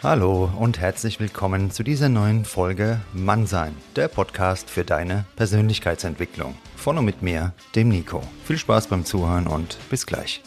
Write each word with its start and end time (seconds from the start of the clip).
Hallo 0.00 0.48
und 0.56 0.78
herzlich 0.78 1.18
willkommen 1.18 1.72
zu 1.72 1.82
dieser 1.82 2.08
neuen 2.08 2.44
Folge 2.44 3.00
Mannsein, 3.12 3.74
der 3.96 4.06
Podcast 4.06 4.70
für 4.70 4.84
deine 4.84 5.24
Persönlichkeitsentwicklung. 5.34 6.54
Von 6.76 6.98
und 6.98 7.04
mit 7.04 7.20
mir, 7.20 7.52
dem 7.74 7.88
Nico. 7.88 8.22
Viel 8.44 8.58
Spaß 8.58 8.86
beim 8.86 9.04
Zuhören 9.04 9.48
und 9.48 9.76
bis 9.90 10.06
gleich. 10.06 10.40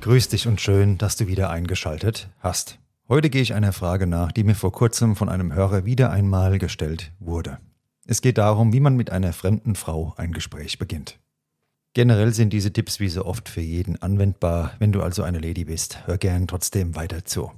Grüß 0.00 0.28
dich 0.28 0.46
und 0.46 0.60
schön, 0.60 0.96
dass 0.96 1.16
du 1.16 1.26
wieder 1.26 1.50
eingeschaltet 1.50 2.28
hast. 2.38 2.78
Heute 3.08 3.30
gehe 3.30 3.42
ich 3.42 3.52
einer 3.52 3.72
Frage 3.72 4.06
nach, 4.06 4.30
die 4.30 4.44
mir 4.44 4.54
vor 4.54 4.70
kurzem 4.70 5.16
von 5.16 5.28
einem 5.28 5.52
Hörer 5.52 5.84
wieder 5.84 6.12
einmal 6.12 6.60
gestellt 6.60 7.10
wurde. 7.18 7.58
Es 8.06 8.22
geht 8.22 8.38
darum, 8.38 8.72
wie 8.72 8.80
man 8.80 8.94
mit 8.94 9.10
einer 9.10 9.32
fremden 9.32 9.74
Frau 9.74 10.14
ein 10.16 10.32
Gespräch 10.32 10.78
beginnt. 10.78 11.18
Generell 11.94 12.34
sind 12.34 12.52
diese 12.52 12.72
Tipps 12.72 12.98
wie 12.98 13.08
so 13.08 13.24
oft 13.24 13.48
für 13.48 13.60
jeden 13.60 14.02
anwendbar. 14.02 14.72
Wenn 14.80 14.90
du 14.90 15.00
also 15.00 15.22
eine 15.22 15.38
Lady 15.38 15.64
bist, 15.64 16.06
hör 16.06 16.18
gern 16.18 16.48
trotzdem 16.48 16.96
weiter 16.96 17.24
zu. 17.24 17.52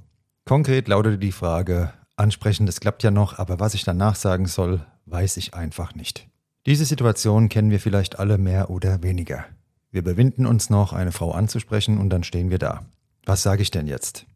Konkret 0.45 0.87
lautete 0.87 1.17
die 1.17 1.31
Frage, 1.31 1.91
ansprechen, 2.15 2.67
das 2.67 2.79
klappt 2.79 3.01
ja 3.01 3.09
noch, 3.09 3.39
aber 3.39 3.59
was 3.59 3.73
ich 3.73 3.83
danach 3.83 4.15
sagen 4.15 4.45
soll, 4.45 4.85
weiß 5.07 5.37
ich 5.37 5.55
einfach 5.55 5.95
nicht. 5.95 6.27
Diese 6.67 6.85
Situation 6.85 7.49
kennen 7.49 7.71
wir 7.71 7.79
vielleicht 7.79 8.19
alle 8.19 8.37
mehr 8.37 8.69
oder 8.69 9.01
weniger. 9.01 9.45
Wir 9.89 10.01
überwinden 10.01 10.45
uns 10.45 10.69
noch, 10.69 10.93
eine 10.93 11.11
Frau 11.11 11.31
anzusprechen 11.31 11.97
und 11.97 12.11
dann 12.11 12.23
stehen 12.23 12.51
wir 12.51 12.59
da. 12.59 12.85
Was 13.25 13.41
sage 13.41 13.63
ich 13.63 13.71
denn 13.71 13.87
jetzt? 13.87 14.27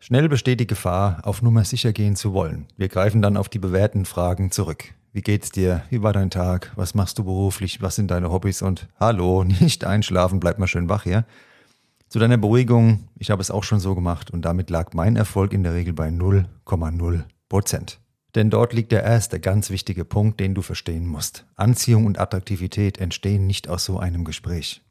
Schnell 0.00 0.28
besteht 0.28 0.60
die 0.60 0.66
Gefahr, 0.66 1.20
auf 1.22 1.40
Nummer 1.40 1.64
sicher 1.64 1.94
gehen 1.94 2.16
zu 2.16 2.34
wollen. 2.34 2.66
Wir 2.76 2.88
greifen 2.88 3.22
dann 3.22 3.38
auf 3.38 3.48
die 3.48 3.58
bewährten 3.58 4.04
Fragen 4.04 4.50
zurück. 4.50 4.92
Wie 5.16 5.22
geht's 5.22 5.50
dir? 5.50 5.82
Wie 5.88 6.02
war 6.02 6.12
dein 6.12 6.28
Tag? 6.28 6.72
Was 6.76 6.94
machst 6.94 7.18
du 7.18 7.24
beruflich? 7.24 7.80
Was 7.80 7.96
sind 7.96 8.10
deine 8.10 8.30
Hobbys? 8.30 8.60
Und 8.60 8.86
hallo, 9.00 9.44
nicht 9.60 9.82
einschlafen, 9.82 10.40
bleib 10.40 10.58
mal 10.58 10.66
schön 10.66 10.90
wach 10.90 11.04
hier. 11.04 11.24
Zu 12.10 12.18
deiner 12.18 12.36
Beruhigung, 12.36 13.08
ich 13.18 13.30
habe 13.30 13.40
es 13.40 13.50
auch 13.50 13.64
schon 13.64 13.80
so 13.80 13.94
gemacht 13.94 14.30
und 14.30 14.42
damit 14.44 14.68
lag 14.68 14.92
mein 14.92 15.16
Erfolg 15.16 15.54
in 15.54 15.62
der 15.62 15.72
Regel 15.72 15.94
bei 15.94 16.08
0,0 16.08 17.24
Prozent. 17.48 17.98
Denn 18.34 18.50
dort 18.50 18.74
liegt 18.74 18.92
der 18.92 19.04
erste 19.04 19.40
ganz 19.40 19.70
wichtige 19.70 20.04
Punkt, 20.04 20.38
den 20.38 20.54
du 20.54 20.60
verstehen 20.60 21.06
musst. 21.06 21.46
Anziehung 21.54 22.04
und 22.04 22.20
Attraktivität 22.20 22.98
entstehen 22.98 23.46
nicht 23.46 23.70
aus 23.70 23.86
so 23.86 23.98
einem 23.98 24.22
Gespräch. 24.22 24.82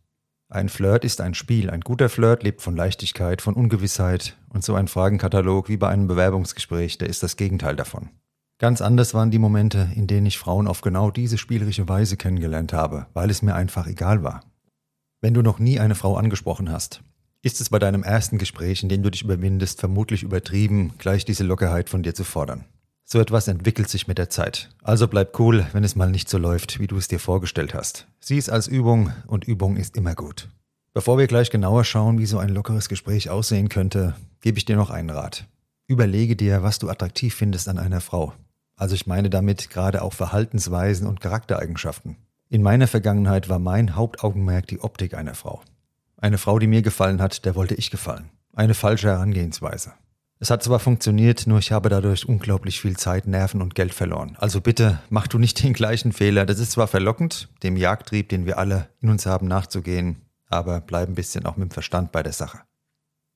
Ein 0.49 0.69
Flirt 0.69 1.05
ist 1.05 1.21
ein 1.21 1.35
Spiel. 1.35 1.69
Ein 1.69 1.81
guter 1.81 2.09
Flirt 2.09 2.41
lebt 2.41 2.63
von 2.63 2.75
Leichtigkeit, 2.75 3.43
von 3.43 3.53
Ungewissheit. 3.53 4.35
Und 4.49 4.63
so 4.63 4.73
ein 4.73 4.87
Fragenkatalog 4.87 5.69
wie 5.69 5.77
bei 5.77 5.89
einem 5.89 6.07
Bewerbungsgespräch, 6.07 6.97
der 6.97 7.09
ist 7.09 7.21
das 7.21 7.37
Gegenteil 7.37 7.75
davon. 7.75 8.09
Ganz 8.57 8.81
anders 8.81 9.13
waren 9.13 9.31
die 9.31 9.39
Momente, 9.39 9.89
in 9.95 10.07
denen 10.07 10.25
ich 10.25 10.37
Frauen 10.37 10.67
auf 10.67 10.79
genau 10.79 11.11
diese 11.11 11.37
spielerische 11.37 11.89
Weise 11.89 12.15
kennengelernt 12.15 12.71
habe, 12.71 13.07
weil 13.13 13.29
es 13.29 13.41
mir 13.41 13.53
einfach 13.53 13.85
egal 13.85 14.23
war. 14.23 14.43
Wenn 15.19 15.33
du 15.33 15.41
noch 15.41 15.59
nie 15.59 15.79
eine 15.79 15.95
Frau 15.95 16.15
angesprochen 16.15 16.71
hast, 16.71 17.01
ist 17.41 17.59
es 17.59 17.69
bei 17.69 17.79
deinem 17.79 18.03
ersten 18.03 18.37
Gespräch, 18.37 18.81
in 18.81 18.89
dem 18.89 19.03
du 19.03 19.11
dich 19.11 19.23
überwindest, 19.23 19.81
vermutlich 19.81 20.23
übertrieben, 20.23 20.93
gleich 20.97 21.25
diese 21.25 21.43
Lockerheit 21.43 21.89
von 21.89 22.01
dir 22.01 22.15
zu 22.15 22.23
fordern. 22.23 22.63
So 23.03 23.19
etwas 23.19 23.47
entwickelt 23.49 23.89
sich 23.89 24.07
mit 24.07 24.17
der 24.17 24.29
Zeit. 24.29 24.69
Also 24.81 25.07
bleib 25.07 25.37
cool, 25.37 25.67
wenn 25.73 25.83
es 25.83 25.95
mal 25.95 26.09
nicht 26.09 26.29
so 26.29 26.37
läuft, 26.37 26.79
wie 26.79 26.87
du 26.87 26.97
es 26.97 27.07
dir 27.07 27.19
vorgestellt 27.19 27.73
hast. 27.73 28.07
Sieh 28.19 28.37
es 28.37 28.49
als 28.49 28.67
Übung 28.67 29.11
und 29.27 29.43
Übung 29.43 29.75
ist 29.75 29.97
immer 29.97 30.15
gut. 30.15 30.49
Bevor 30.93 31.17
wir 31.17 31.27
gleich 31.27 31.51
genauer 31.51 31.83
schauen, 31.83 32.19
wie 32.19 32.25
so 32.25 32.39
ein 32.39 32.49
lockeres 32.49 32.87
Gespräch 32.87 33.29
aussehen 33.29 33.67
könnte, 33.67 34.15
gebe 34.39 34.57
ich 34.57 34.65
dir 34.65 34.77
noch 34.77 34.89
einen 34.89 35.09
Rat. 35.09 35.45
Überlege 35.87 36.35
dir, 36.35 36.63
was 36.63 36.79
du 36.79 36.89
attraktiv 36.89 37.35
findest 37.35 37.67
an 37.67 37.77
einer 37.77 38.01
Frau. 38.01 38.33
Also 38.75 38.95
ich 38.95 39.07
meine 39.07 39.29
damit 39.29 39.69
gerade 39.69 40.01
auch 40.01 40.13
Verhaltensweisen 40.13 41.07
und 41.07 41.21
Charaktereigenschaften. 41.21 42.17
In 42.49 42.61
meiner 42.61 42.87
Vergangenheit 42.87 43.49
war 43.49 43.59
mein 43.59 43.95
Hauptaugenmerk 43.95 44.67
die 44.67 44.81
Optik 44.81 45.13
einer 45.13 45.35
Frau. 45.35 45.61
Eine 46.17 46.37
Frau, 46.37 46.59
die 46.59 46.67
mir 46.67 46.81
gefallen 46.81 47.21
hat, 47.21 47.45
der 47.45 47.55
wollte 47.55 47.75
ich 47.75 47.91
gefallen. 47.91 48.29
Eine 48.53 48.73
falsche 48.73 49.09
Herangehensweise. 49.09 49.93
Es 50.39 50.49
hat 50.49 50.63
zwar 50.63 50.79
funktioniert, 50.79 51.47
nur 51.47 51.59
ich 51.59 51.71
habe 51.71 51.89
dadurch 51.89 52.27
unglaublich 52.27 52.81
viel 52.81 52.97
Zeit, 52.97 53.25
Nerven 53.25 53.61
und 53.61 53.73
Geld 53.73 53.93
verloren. 53.93 54.35
Also 54.39 54.59
bitte, 54.59 54.99
mach 55.09 55.27
du 55.27 55.39
nicht 55.39 55.61
den 55.63 55.73
gleichen 55.73 56.11
Fehler. 56.11 56.45
Das 56.45 56.59
ist 56.59 56.71
zwar 56.71 56.87
verlockend, 56.87 57.49
dem 57.63 57.77
Jagdtrieb, 57.77 58.29
den 58.29 58.45
wir 58.45 58.57
alle 58.57 58.89
in 59.01 59.09
uns 59.09 59.25
haben, 59.25 59.47
nachzugehen, 59.47 60.21
aber 60.47 60.81
bleib 60.81 61.09
ein 61.09 61.15
bisschen 61.15 61.45
auch 61.45 61.57
mit 61.57 61.69
dem 61.69 61.71
Verstand 61.71 62.11
bei 62.11 62.21
der 62.21 62.33
Sache. 62.33 62.59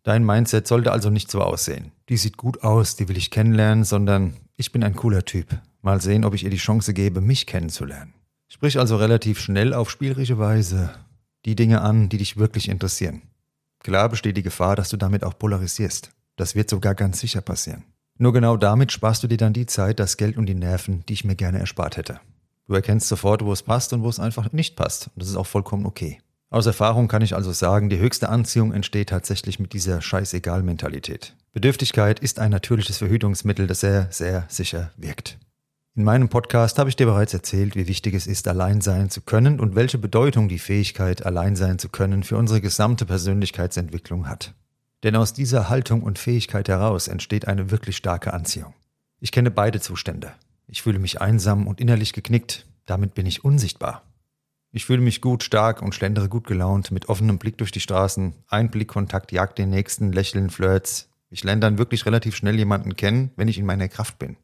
Dein 0.03 0.25
Mindset 0.25 0.67
sollte 0.67 0.91
also 0.91 1.09
nicht 1.09 1.29
so 1.31 1.41
aussehen. 1.41 1.91
Die 2.09 2.17
sieht 2.17 2.37
gut 2.37 2.63
aus, 2.63 2.95
die 2.95 3.07
will 3.09 3.17
ich 3.17 3.31
kennenlernen, 3.31 3.83
sondern 3.83 4.35
ich 4.59 4.73
bin 4.73 4.83
ein 4.83 4.95
cooler 4.95 5.23
Typ. 5.23 5.57
Mal 5.81 6.01
sehen, 6.01 6.25
ob 6.25 6.33
ich 6.33 6.43
ihr 6.43 6.49
die 6.49 6.57
Chance 6.57 6.93
gebe, 6.93 7.21
mich 7.21 7.45
kennenzulernen. 7.45 8.13
Sprich 8.49 8.77
also 8.77 8.97
relativ 8.97 9.39
schnell 9.39 9.73
auf 9.73 9.89
spielerische 9.89 10.37
Weise 10.37 10.89
die 11.45 11.55
Dinge 11.55 11.79
an, 11.79 12.09
die 12.09 12.17
dich 12.17 12.35
wirklich 12.35 12.67
interessieren. 12.67 13.21
Klar 13.79 14.09
besteht 14.09 14.35
die 14.35 14.43
Gefahr, 14.43 14.75
dass 14.75 14.89
du 14.89 14.97
damit 14.97 15.23
auch 15.23 15.39
polarisierst. 15.39 16.11
Das 16.35 16.55
wird 16.55 16.69
sogar 16.69 16.93
ganz 16.93 17.21
sicher 17.21 17.39
passieren. 17.39 17.85
Nur 18.17 18.33
genau 18.33 18.57
damit 18.57 18.91
sparst 18.91 19.23
du 19.23 19.27
dir 19.27 19.37
dann 19.37 19.53
die 19.53 19.65
Zeit, 19.65 19.97
das 20.01 20.17
Geld 20.17 20.35
und 20.35 20.47
die 20.47 20.55
Nerven, 20.55 21.05
die 21.07 21.13
ich 21.13 21.23
mir 21.23 21.35
gerne 21.35 21.59
erspart 21.59 21.95
hätte. 21.95 22.19
Du 22.67 22.73
erkennst 22.73 23.07
sofort, 23.07 23.45
wo 23.45 23.53
es 23.53 23.63
passt 23.63 23.93
und 23.93 24.03
wo 24.03 24.09
es 24.09 24.19
einfach 24.19 24.51
nicht 24.51 24.75
passt. 24.75 25.07
Und 25.07 25.21
das 25.21 25.29
ist 25.29 25.37
auch 25.37 25.47
vollkommen 25.47 25.85
okay. 25.85 26.19
Aus 26.49 26.65
Erfahrung 26.65 27.07
kann 27.07 27.21
ich 27.21 27.33
also 27.33 27.53
sagen, 27.53 27.89
die 27.89 27.99
höchste 27.99 28.27
Anziehung 28.27 28.73
entsteht 28.73 29.07
tatsächlich 29.07 29.57
mit 29.57 29.71
dieser 29.71 30.01
Scheißegal-Mentalität. 30.01 31.33
Bedürftigkeit 31.51 32.19
ist 32.19 32.39
ein 32.39 32.51
natürliches 32.51 32.99
Verhütungsmittel, 32.99 33.65
das 33.65 33.79
sehr, 33.79 34.07
sehr 34.11 34.45
sicher 34.49 34.91
wirkt. 34.97 35.37
In 35.95 36.03
meinem 36.03 36.29
Podcast 36.29 36.77
habe 36.77 36.89
ich 36.89 36.95
dir 36.95 37.07
bereits 37.07 37.33
erzählt, 37.33 37.75
wie 37.75 37.87
wichtig 37.87 38.13
es 38.13 38.27
ist, 38.27 38.47
allein 38.47 38.81
sein 38.81 39.09
zu 39.09 39.21
können 39.21 39.59
und 39.59 39.75
welche 39.75 39.97
Bedeutung 39.97 40.47
die 40.47 40.59
Fähigkeit, 40.59 41.25
allein 41.25 41.55
sein 41.55 41.79
zu 41.79 41.89
können, 41.89 42.23
für 42.23 42.37
unsere 42.37 42.61
gesamte 42.61 43.05
Persönlichkeitsentwicklung 43.05 44.29
hat. 44.29 44.53
Denn 45.03 45.15
aus 45.15 45.33
dieser 45.33 45.69
Haltung 45.69 46.03
und 46.03 46.19
Fähigkeit 46.19 46.69
heraus 46.69 47.07
entsteht 47.07 47.47
eine 47.47 47.71
wirklich 47.71 47.97
starke 47.97 48.33
Anziehung. 48.33 48.73
Ich 49.19 49.31
kenne 49.31 49.49
beide 49.49 49.81
Zustände. 49.81 50.31
Ich 50.67 50.83
fühle 50.83 50.99
mich 50.99 51.19
einsam 51.19 51.67
und 51.67 51.81
innerlich 51.81 52.13
geknickt, 52.13 52.67
damit 52.85 53.15
bin 53.15 53.25
ich 53.25 53.43
unsichtbar. 53.43 54.03
Ich 54.71 54.85
fühle 54.85 55.01
mich 55.01 55.19
gut, 55.19 55.43
stark 55.43 55.81
und 55.81 55.95
schlendere 55.95 56.29
gut 56.29 56.45
gelaunt, 56.45 56.91
mit 56.91 57.09
offenem 57.09 57.39
Blick 57.39 57.57
durch 57.57 57.71
die 57.71 57.79
Straßen, 57.79 58.35
ein 58.47 58.69
Blickkontakt 58.69 59.31
jagt 59.31 59.57
den 59.57 59.71
nächsten, 59.71 60.11
Lächeln, 60.11 60.51
Flirts. 60.51 61.08
Ich 61.29 61.43
lerne 61.43 61.61
dann 61.61 61.77
wirklich 61.77 62.05
relativ 62.05 62.35
schnell 62.35 62.57
jemanden 62.57 62.95
kennen, 62.95 63.31
wenn 63.35 63.47
ich 63.47 63.59
in 63.59 63.65
meiner 63.65 63.87
Kraft 63.87 64.19
bin. 64.19 64.37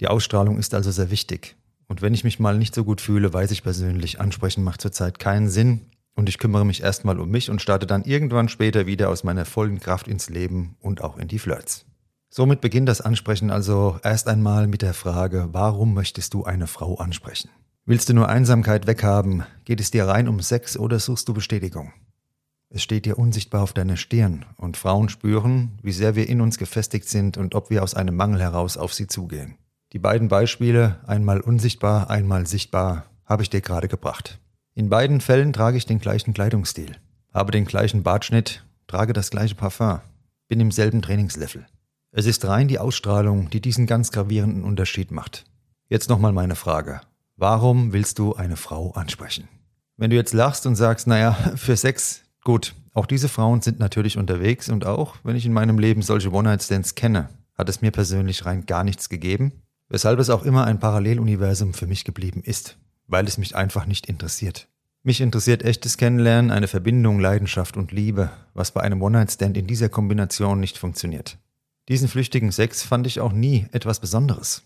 Die 0.00 0.08
Ausstrahlung 0.08 0.58
ist 0.58 0.74
also 0.74 0.90
sehr 0.90 1.10
wichtig. 1.10 1.56
Und 1.88 2.00
wenn 2.00 2.14
ich 2.14 2.24
mich 2.24 2.40
mal 2.40 2.56
nicht 2.56 2.74
so 2.74 2.84
gut 2.84 3.00
fühle, 3.00 3.32
weiß 3.32 3.50
ich 3.50 3.62
persönlich, 3.62 4.20
ansprechen 4.20 4.64
macht 4.64 4.80
zurzeit 4.80 5.18
keinen 5.18 5.50
Sinn, 5.50 5.82
und 6.14 6.28
ich 6.28 6.38
kümmere 6.38 6.66
mich 6.66 6.82
erstmal 6.82 7.18
um 7.18 7.30
mich 7.30 7.50
und 7.50 7.62
starte 7.62 7.86
dann 7.86 8.04
irgendwann 8.04 8.48
später 8.48 8.86
wieder 8.86 9.08
aus 9.08 9.24
meiner 9.24 9.44
vollen 9.44 9.80
Kraft 9.80 10.08
ins 10.08 10.28
Leben 10.28 10.76
und 10.80 11.02
auch 11.02 11.16
in 11.16 11.28
die 11.28 11.38
Flirts. 11.38 11.86
Somit 12.28 12.60
beginnt 12.60 12.88
das 12.88 13.00
Ansprechen 13.00 13.50
also 13.50 13.98
erst 14.02 14.28
einmal 14.28 14.66
mit 14.66 14.82
der 14.82 14.94
Frage, 14.94 15.48
warum 15.52 15.94
möchtest 15.94 16.34
du 16.34 16.44
eine 16.44 16.66
Frau 16.66 16.96
ansprechen? 16.96 17.50
Willst 17.84 18.08
du 18.08 18.14
nur 18.14 18.28
Einsamkeit 18.28 18.86
weghaben? 18.86 19.44
Geht 19.64 19.80
es 19.80 19.90
dir 19.90 20.06
rein 20.06 20.28
um 20.28 20.40
Sex 20.40 20.76
oder 20.76 20.98
suchst 20.98 21.28
du 21.28 21.34
Bestätigung? 21.34 21.92
Es 22.74 22.82
steht 22.82 23.04
dir 23.04 23.18
unsichtbar 23.18 23.62
auf 23.62 23.74
deiner 23.74 23.98
Stirn 23.98 24.46
und 24.56 24.78
Frauen 24.78 25.10
spüren, 25.10 25.72
wie 25.82 25.92
sehr 25.92 26.16
wir 26.16 26.26
in 26.26 26.40
uns 26.40 26.56
gefestigt 26.56 27.06
sind 27.06 27.36
und 27.36 27.54
ob 27.54 27.68
wir 27.68 27.82
aus 27.82 27.94
einem 27.94 28.16
Mangel 28.16 28.40
heraus 28.40 28.78
auf 28.78 28.94
sie 28.94 29.06
zugehen. 29.06 29.58
Die 29.92 29.98
beiden 29.98 30.28
Beispiele, 30.28 30.98
einmal 31.06 31.42
unsichtbar, 31.42 32.08
einmal 32.08 32.46
sichtbar, 32.46 33.04
habe 33.26 33.42
ich 33.42 33.50
dir 33.50 33.60
gerade 33.60 33.88
gebracht. 33.88 34.40
In 34.74 34.88
beiden 34.88 35.20
Fällen 35.20 35.52
trage 35.52 35.76
ich 35.76 35.84
den 35.84 35.98
gleichen 35.98 36.32
Kleidungsstil, 36.32 36.96
habe 37.30 37.52
den 37.52 37.66
gleichen 37.66 38.02
Bartschnitt, 38.02 38.64
trage 38.86 39.12
das 39.12 39.30
gleiche 39.30 39.54
Parfum, 39.54 40.00
bin 40.48 40.58
im 40.58 40.70
selben 40.70 41.02
Trainingslevel. 41.02 41.66
Es 42.10 42.24
ist 42.24 42.46
rein 42.46 42.68
die 42.68 42.78
Ausstrahlung, 42.78 43.50
die 43.50 43.60
diesen 43.60 43.86
ganz 43.86 44.12
gravierenden 44.12 44.64
Unterschied 44.64 45.10
macht. 45.10 45.44
Jetzt 45.90 46.08
nochmal 46.08 46.32
meine 46.32 46.56
Frage. 46.56 47.02
Warum 47.36 47.92
willst 47.92 48.18
du 48.18 48.34
eine 48.34 48.56
Frau 48.56 48.92
ansprechen? 48.92 49.46
Wenn 49.98 50.08
du 50.08 50.16
jetzt 50.16 50.32
lachst 50.32 50.64
und 50.64 50.74
sagst, 50.74 51.06
naja, 51.06 51.32
für 51.56 51.76
Sex, 51.76 52.22
gut, 52.44 52.74
auch 52.94 53.06
diese 53.06 53.28
Frauen 53.28 53.62
sind 53.62 53.78
natürlich 53.78 54.18
unterwegs 54.18 54.68
und 54.68 54.86
auch, 54.86 55.16
wenn 55.24 55.36
ich 55.36 55.46
in 55.46 55.52
meinem 55.52 55.78
Leben 55.78 56.02
solche 56.02 56.32
One-Night-Stands 56.32 56.94
kenne, 56.94 57.28
hat 57.56 57.68
es 57.68 57.80
mir 57.80 57.90
persönlich 57.90 58.44
rein 58.44 58.66
gar 58.66 58.84
nichts 58.84 59.08
gegeben, 59.08 59.52
weshalb 59.88 60.18
es 60.18 60.30
auch 60.30 60.44
immer 60.44 60.64
ein 60.64 60.80
Paralleluniversum 60.80 61.74
für 61.74 61.86
mich 61.86 62.04
geblieben 62.04 62.42
ist 62.44 62.76
weil 63.12 63.26
es 63.26 63.38
mich 63.38 63.54
einfach 63.54 63.86
nicht 63.86 64.06
interessiert. 64.06 64.68
Mich 65.02 65.20
interessiert 65.20 65.62
echtes 65.62 65.96
Kennenlernen, 65.96 66.50
eine 66.50 66.68
Verbindung, 66.68 67.18
Leidenschaft 67.18 67.76
und 67.76 67.92
Liebe, 67.92 68.30
was 68.54 68.70
bei 68.70 68.80
einem 68.80 69.02
One-Night-Stand 69.02 69.56
in 69.56 69.66
dieser 69.66 69.88
Kombination 69.88 70.60
nicht 70.60 70.78
funktioniert. 70.78 71.38
Diesen 71.88 72.08
flüchtigen 72.08 72.52
Sex 72.52 72.82
fand 72.82 73.06
ich 73.06 73.20
auch 73.20 73.32
nie 73.32 73.66
etwas 73.72 73.98
Besonderes. 73.98 74.62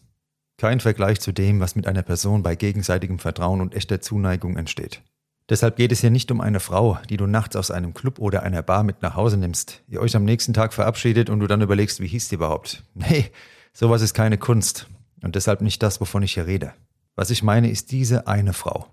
Kein 0.59 0.81
Vergleich 0.81 1.21
zu 1.21 1.33
dem, 1.33 1.61
was 1.61 1.75
mit 1.75 1.87
einer 1.87 2.03
Person 2.03 2.43
bei 2.43 2.55
gegenseitigem 2.55 3.19
Vertrauen 3.19 3.61
und 3.61 3.75
echter 3.75 4.01
Zuneigung 4.01 4.57
entsteht. 4.57 5.03
Deshalb 5.49 5.77
geht 5.77 5.93
es 5.93 6.01
hier 6.01 6.11
nicht 6.11 6.31
um 6.33 6.41
eine 6.41 6.59
Frau, 6.59 6.99
die 7.09 7.17
du 7.17 7.27
nachts 7.27 7.55
aus 7.55 7.71
einem 7.71 7.95
Club 7.95 8.19
oder 8.19 8.43
einer 8.43 8.63
Bar 8.63 8.83
mit 8.83 9.03
nach 9.03 9.15
Hause 9.15 9.37
nimmst, 9.37 9.83
ihr 9.87 10.01
euch 10.01 10.17
am 10.17 10.25
nächsten 10.25 10.53
Tag 10.53 10.75
verabschiedet 10.75 11.31
und 11.31 11.39
du 11.39 11.47
dann 11.47 11.63
überlegst, 11.63 12.01
wie 12.01 12.09
hieß 12.09 12.29
die 12.29 12.35
überhaupt. 12.35 12.83
Nee, 12.95 13.31
sowas 13.73 14.03
ist 14.03 14.15
keine 14.15 14.39
Kunst 14.39 14.89
und 15.23 15.37
deshalb 15.37 15.61
nicht 15.61 15.83
das, 15.83 16.01
wovon 16.01 16.23
ich 16.23 16.35
hier 16.35 16.47
rede. 16.47 16.73
Was 17.15 17.31
ich 17.31 17.43
meine, 17.43 17.71
ist 17.71 17.93
diese 17.93 18.27
eine 18.27 18.53
Frau. 18.53 18.87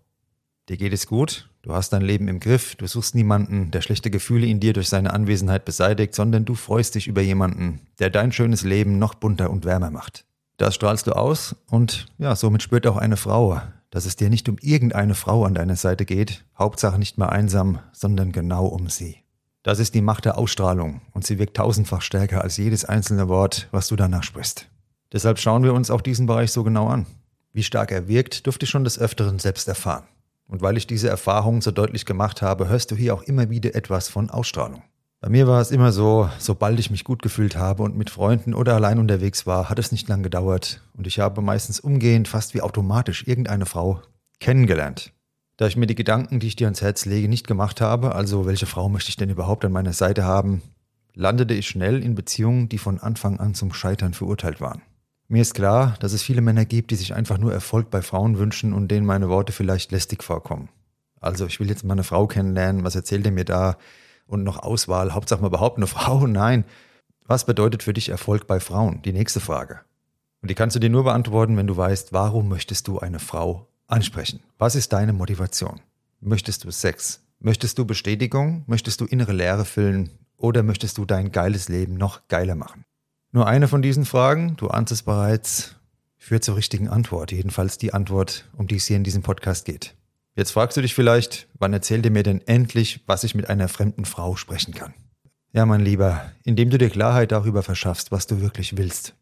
Dir 0.70 0.78
geht 0.78 0.94
es 0.94 1.08
gut, 1.08 1.50
du 1.64 1.74
hast 1.74 1.92
dein 1.92 2.04
Leben 2.04 2.28
im 2.28 2.40
Griff, 2.40 2.76
du 2.76 2.88
suchst 2.88 3.16
niemanden, 3.16 3.72
der 3.72 3.82
schlechte 3.82 4.12
Gefühle 4.12 4.46
in 4.46 4.60
dir 4.60 4.74
durch 4.74 4.90
seine 4.90 5.12
Anwesenheit 5.12 5.66
beseitigt, 5.66 6.14
sondern 6.14 6.46
du 6.46 6.56
freust 6.56 6.96
dich 6.96 7.08
über 7.08 7.22
jemanden, 7.22 7.82
der 8.00 8.10
dein 8.10 8.32
schönes 8.32 8.64
Leben 8.64 9.00
noch 9.00 9.16
bunter 9.16 9.50
und 9.50 9.66
wärmer 9.66 9.90
macht. 9.90 10.24
Das 10.58 10.76
strahlst 10.76 11.08
du 11.08 11.14
aus 11.14 11.56
und 11.70 12.06
ja, 12.20 12.36
somit 12.36 12.62
spürt 12.62 12.86
auch 12.86 12.98
eine 12.98 13.18
Frau, 13.18 13.60
dass 13.94 14.08
es 14.08 14.16
dir 14.16 14.32
nicht 14.32 14.50
um 14.50 14.58
irgendeine 14.60 15.14
Frau 15.14 15.46
an 15.46 15.54
deiner 15.54 15.76
Seite 15.76 16.06
geht, 16.06 16.44
Hauptsache 16.58 16.98
nicht 16.98 17.20
mehr 17.20 17.32
einsam, 17.32 17.78
sondern 17.92 18.32
genau 18.32 18.66
um 18.66 18.90
sie. 18.90 19.18
Das 19.62 19.78
ist 19.78 19.94
die 19.94 20.02
Macht 20.02 20.26
der 20.26 20.36
Ausstrahlung 20.40 21.02
und 21.12 21.28
sie 21.28 21.38
wirkt 21.38 21.56
tausendfach 21.58 22.02
stärker 22.02 22.42
als 22.42 22.58
jedes 22.58 22.86
einzelne 22.86 23.28
Wort, 23.30 23.68
was 23.70 23.90
du 23.90 23.96
danach 23.96 24.24
sprichst. 24.24 24.68
Deshalb 25.12 25.38
schauen 25.38 25.64
wir 25.64 25.76
uns 25.76 25.92
auch 25.92 26.02
diesen 26.02 26.26
Bereich 26.26 26.52
so 26.52 26.64
genau 26.64 26.88
an. 26.88 27.06
Wie 27.52 27.62
stark 27.62 27.92
er 27.92 28.08
wirkt, 28.08 28.48
durfte 28.48 28.64
ich 28.64 28.72
schon 28.72 28.84
des 28.84 28.98
Öfteren 28.98 29.38
selbst 29.38 29.68
erfahren. 29.68 30.08
Und 30.48 30.64
weil 30.64 30.76
ich 30.76 30.88
diese 30.88 31.10
Erfahrung 31.10 31.62
so 31.62 31.70
deutlich 31.70 32.08
gemacht 32.08 32.42
habe, 32.42 32.70
hörst 32.70 32.90
du 32.90 32.96
hier 32.96 33.14
auch 33.14 33.22
immer 33.22 33.52
wieder 33.52 33.76
etwas 33.76 34.10
von 34.10 34.32
Ausstrahlung. 34.32 34.82
Bei 35.24 35.30
mir 35.30 35.48
war 35.48 35.62
es 35.62 35.72
immer 35.72 35.94
so, 35.94 36.30
sobald 36.38 36.78
ich 36.82 36.92
mich 36.92 37.06
gut 37.06 37.22
gefühlt 37.22 37.56
habe 37.56 37.84
und 37.84 37.96
mit 37.96 38.10
Freunden 38.10 38.54
oder 38.54 38.76
allein 38.76 39.00
unterwegs 39.00 39.48
war, 39.48 39.70
hat 39.70 39.80
es 39.80 39.94
nicht 39.94 40.10
lang 40.10 40.22
gedauert 40.22 40.82
und 40.98 41.08
ich 41.08 41.20
habe 41.20 41.42
meistens 41.42 41.80
umgehend, 41.80 42.28
fast 42.28 42.54
wie 42.54 42.60
automatisch, 42.60 43.26
irgendeine 43.26 43.66
Frau 43.66 44.02
kennengelernt. 44.42 45.14
Da 45.56 45.66
ich 45.66 45.78
mir 45.78 45.88
die 45.88 45.96
Gedanken, 45.96 46.42
die 46.42 46.48
ich 46.48 46.58
dir 46.58 46.68
ans 46.68 46.82
Herz 46.82 47.06
lege, 47.06 47.30
nicht 47.30 47.48
gemacht 47.48 47.80
habe, 47.80 48.16
also 48.16 48.46
welche 48.46 48.66
Frau 48.66 48.90
möchte 48.90 49.12
ich 49.12 49.16
denn 49.16 49.30
überhaupt 49.30 49.64
an 49.64 49.72
meiner 49.72 49.94
Seite 49.94 50.26
haben, 50.26 50.62
landete 51.14 51.54
ich 51.54 51.70
schnell 51.70 52.04
in 52.04 52.16
Beziehungen, 52.16 52.68
die 52.68 52.78
von 52.78 53.00
Anfang 53.00 53.40
an 53.40 53.54
zum 53.54 53.72
Scheitern 53.72 54.14
verurteilt 54.14 54.60
waren. 54.60 54.82
Mir 55.30 55.42
ist 55.42 55.54
klar, 55.54 55.96
dass 56.02 56.12
es 56.12 56.22
viele 56.22 56.42
Männer 56.42 56.66
gibt, 56.66 56.92
die 56.92 56.96
sich 56.96 57.14
einfach 57.14 57.38
nur 57.38 57.54
Erfolg 57.54 57.90
bei 57.92 58.02
Frauen 58.02 58.40
wünschen 58.40 58.74
und 58.74 58.90
denen 58.90 59.06
meine 59.06 59.30
Worte 59.30 59.54
vielleicht 59.54 59.94
lästig 59.94 60.22
vorkommen. 60.22 60.68
Also 61.22 61.46
ich 61.46 61.62
will 61.62 61.70
jetzt 61.70 61.86
mal 61.86 61.94
eine 61.94 62.04
Frau 62.04 62.28
kennenlernen, 62.28 62.84
was 62.84 62.96
erzählt 62.96 63.26
er 63.26 63.32
mir 63.32 63.46
da? 63.46 63.78
Und 64.26 64.44
noch 64.44 64.60
Auswahl, 64.60 65.14
Hauptsache 65.14 65.42
mal 65.42 65.48
überhaupt 65.48 65.78
eine 65.78 65.88
Frau? 65.88 66.28
Nein. 66.28 66.66
Was 67.26 67.46
bedeutet 67.46 67.84
für 67.84 67.94
dich 67.94 68.10
Erfolg 68.10 68.48
bei 68.48 68.60
Frauen? 68.60 69.02
Die 69.02 69.14
nächste 69.14 69.40
Frage. 69.40 69.82
Und 70.42 70.50
die 70.50 70.56
kannst 70.56 70.76
du 70.76 70.80
dir 70.80 70.90
nur 70.90 71.06
beantworten, 71.06 71.56
wenn 71.56 71.68
du 71.68 71.78
weißt, 71.78 72.12
warum 72.12 72.50
möchtest 72.50 72.88
du 72.88 73.00
eine 73.00 73.20
Frau 73.20 73.70
ansprechen? 73.88 74.42
Was 74.58 74.76
ist 74.76 74.92
deine 74.92 75.14
Motivation? 75.14 75.80
Möchtest 76.20 76.66
du 76.66 76.72
Sex? 76.72 77.22
Möchtest 77.40 77.78
du 77.78 77.86
Bestätigung? 77.86 78.64
Möchtest 78.68 79.00
du 79.00 79.06
innere 79.06 79.32
Leere 79.32 79.64
füllen? 79.64 80.10
Oder 80.38 80.64
möchtest 80.64 80.98
du 80.98 81.06
dein 81.06 81.32
geiles 81.32 81.70
Leben 81.70 81.96
noch 81.96 82.28
geiler 82.28 82.56
machen? 82.56 82.84
Nur 83.32 83.48
eine 83.48 83.68
von 83.68 83.82
diesen 83.82 84.06
Fragen, 84.06 84.56
du 84.58 84.68
ahnst 84.68 84.92
es 84.92 85.04
bereits, 85.04 85.76
führt 86.18 86.44
zur 86.44 86.56
richtigen 86.56 86.88
Antwort. 86.88 87.32
Jedenfalls 87.32 87.78
die 87.78 87.94
Antwort, 87.94 88.50
um 88.56 88.68
die 88.68 88.76
es 88.76 88.86
hier 88.86 88.98
in 88.98 89.04
diesem 89.04 89.24
Podcast 89.24 89.66
geht. 89.66 89.96
Jetzt 90.36 90.52
fragst 90.52 90.76
du 90.76 90.82
dich 90.82 90.96
vielleicht, 90.96 91.48
wann 91.60 91.74
erzählt 91.74 92.06
ihr 92.06 92.12
mir 92.12 92.24
denn 92.24 92.42
endlich, 92.48 93.02
was 93.06 93.24
ich 93.24 93.36
mit 93.36 93.50
einer 93.50 93.68
fremden 93.68 94.06
Frau 94.06 94.36
sprechen 94.36 94.74
kann? 94.74 94.96
Ja, 95.52 95.68
mein 95.68 95.82
Lieber, 95.82 96.32
indem 96.44 96.72
du 96.72 96.80
dir 96.80 96.90
Klarheit 96.90 97.32
darüber 97.32 97.62
verschaffst, 97.62 98.12
was 98.12 98.26
du 98.26 98.42
wirklich 98.42 98.76
willst. 98.76 99.14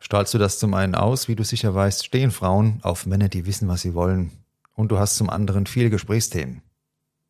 Strahlst 0.00 0.34
du 0.34 0.38
das 0.38 0.58
zum 0.58 0.74
einen 0.74 0.96
aus, 0.96 1.28
wie 1.28 1.36
du 1.36 1.44
sicher 1.44 1.76
weißt, 1.76 2.04
stehen 2.04 2.32
Frauen 2.32 2.80
auf 2.82 3.06
Männer, 3.06 3.28
die 3.28 3.46
wissen, 3.46 3.68
was 3.68 3.82
sie 3.82 3.94
wollen. 3.94 4.32
Und 4.74 4.90
du 4.90 4.98
hast 4.98 5.14
zum 5.14 5.30
anderen 5.30 5.66
viele 5.66 5.90
Gesprächsthemen. 5.90 6.62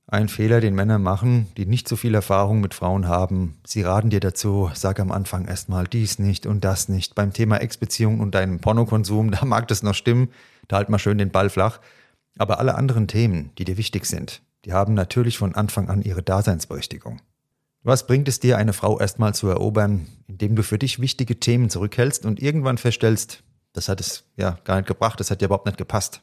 Ein 0.06 0.28
Fehler, 0.28 0.62
den 0.62 0.74
Männer 0.74 0.98
machen, 0.98 1.48
die 1.58 1.66
nicht 1.66 1.88
so 1.88 1.96
viel 1.96 2.14
Erfahrung 2.14 2.62
mit 2.62 2.72
Frauen 2.72 3.08
haben. 3.08 3.58
Sie 3.66 3.82
raten 3.82 4.08
dir 4.08 4.20
dazu, 4.20 4.70
sag 4.72 5.00
am 5.00 5.12
Anfang 5.12 5.46
erstmal 5.46 5.86
dies 5.86 6.18
nicht 6.18 6.46
und 6.46 6.64
das 6.64 6.88
nicht. 6.88 7.14
Beim 7.14 7.34
Thema 7.34 7.58
Ex-Beziehung 7.58 8.20
und 8.20 8.34
deinem 8.34 8.60
Pornokonsum, 8.60 9.30
da 9.32 9.44
mag 9.44 9.68
das 9.68 9.82
noch 9.82 9.94
stimmen, 9.94 10.30
da 10.68 10.76
halt 10.76 10.88
mal 10.88 10.98
schön 10.98 11.18
den 11.18 11.30
Ball 11.30 11.50
flach. 11.50 11.78
Aber 12.38 12.58
alle 12.58 12.74
anderen 12.74 13.08
Themen, 13.08 13.50
die 13.58 13.64
dir 13.64 13.76
wichtig 13.76 14.06
sind, 14.06 14.42
die 14.64 14.72
haben 14.72 14.94
natürlich 14.94 15.38
von 15.38 15.54
Anfang 15.54 15.88
an 15.88 16.02
ihre 16.02 16.22
Daseinsberechtigung. 16.22 17.20
Was 17.82 18.06
bringt 18.06 18.28
es 18.28 18.38
dir, 18.38 18.58
eine 18.58 18.72
Frau 18.72 19.00
erstmal 19.00 19.34
zu 19.34 19.48
erobern, 19.48 20.06
indem 20.28 20.54
du 20.54 20.62
für 20.62 20.78
dich 20.78 21.00
wichtige 21.00 21.40
Themen 21.40 21.68
zurückhältst 21.68 22.24
und 22.24 22.40
irgendwann 22.40 22.78
feststellst, 22.78 23.42
das 23.72 23.88
hat 23.88 24.00
es 24.00 24.24
ja 24.36 24.58
gar 24.64 24.76
nicht 24.76 24.86
gebracht, 24.86 25.18
das 25.18 25.30
hat 25.30 25.40
dir 25.40 25.46
überhaupt 25.46 25.66
nicht 25.66 25.78
gepasst. 25.78 26.22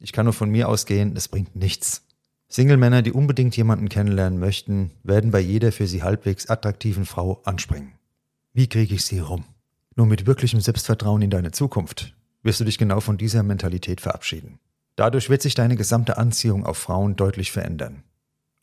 Ich 0.00 0.12
kann 0.12 0.24
nur 0.24 0.32
von 0.32 0.50
mir 0.50 0.68
ausgehen, 0.68 1.14
das 1.14 1.28
bringt 1.28 1.54
nichts. 1.54 2.04
Single-Männer, 2.48 3.02
die 3.02 3.12
unbedingt 3.12 3.56
jemanden 3.56 3.88
kennenlernen 3.88 4.40
möchten, 4.40 4.90
werden 5.04 5.30
bei 5.30 5.40
jeder 5.40 5.70
für 5.70 5.86
sie 5.86 6.02
halbwegs 6.02 6.50
attraktiven 6.50 7.06
Frau 7.06 7.40
anspringen. 7.44 7.92
Wie 8.52 8.68
kriege 8.68 8.94
ich 8.94 9.04
sie 9.04 9.20
rum? 9.20 9.44
Nur 9.94 10.06
mit 10.06 10.26
wirklichem 10.26 10.60
Selbstvertrauen 10.60 11.22
in 11.22 11.30
deine 11.30 11.52
Zukunft 11.52 12.14
wirst 12.42 12.60
du 12.60 12.64
dich 12.64 12.76
genau 12.76 13.00
von 13.00 13.16
dieser 13.16 13.42
Mentalität 13.42 14.00
verabschieden. 14.00 14.58
Dadurch 14.96 15.30
wird 15.30 15.42
sich 15.42 15.54
deine 15.54 15.76
gesamte 15.76 16.18
Anziehung 16.18 16.66
auf 16.66 16.76
Frauen 16.76 17.16
deutlich 17.16 17.50
verändern. 17.50 18.02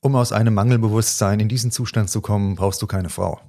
Um 0.02 0.16
aus 0.16 0.32
einem 0.32 0.54
Mangelbewusstsein 0.54 1.40
in 1.40 1.50
diesen 1.50 1.72
Zustand 1.72 2.10
zu 2.10 2.22
kommen, 2.22 2.56
brauchst 2.56 2.82
du 2.82 2.88
keine 2.88 3.10
Frau. 3.10 3.40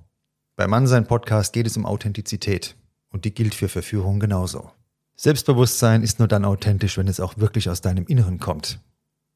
Bei 0.56 0.66
Mannsein 0.66 1.06
Podcast 1.06 1.52
geht 1.52 1.66
es 1.66 1.76
um 1.76 1.86
Authentizität 1.86 2.76
und 3.10 3.24
die 3.24 3.32
gilt 3.32 3.54
für 3.54 3.68
Verführung 3.68 4.18
genauso. 4.18 4.70
Selbstbewusstsein 5.16 6.02
ist 6.02 6.18
nur 6.18 6.28
dann 6.28 6.44
authentisch, 6.44 6.96
wenn 6.96 7.08
es 7.08 7.20
auch 7.20 7.36
wirklich 7.36 7.68
aus 7.68 7.82
deinem 7.82 8.06
Inneren 8.06 8.40
kommt 8.40 8.80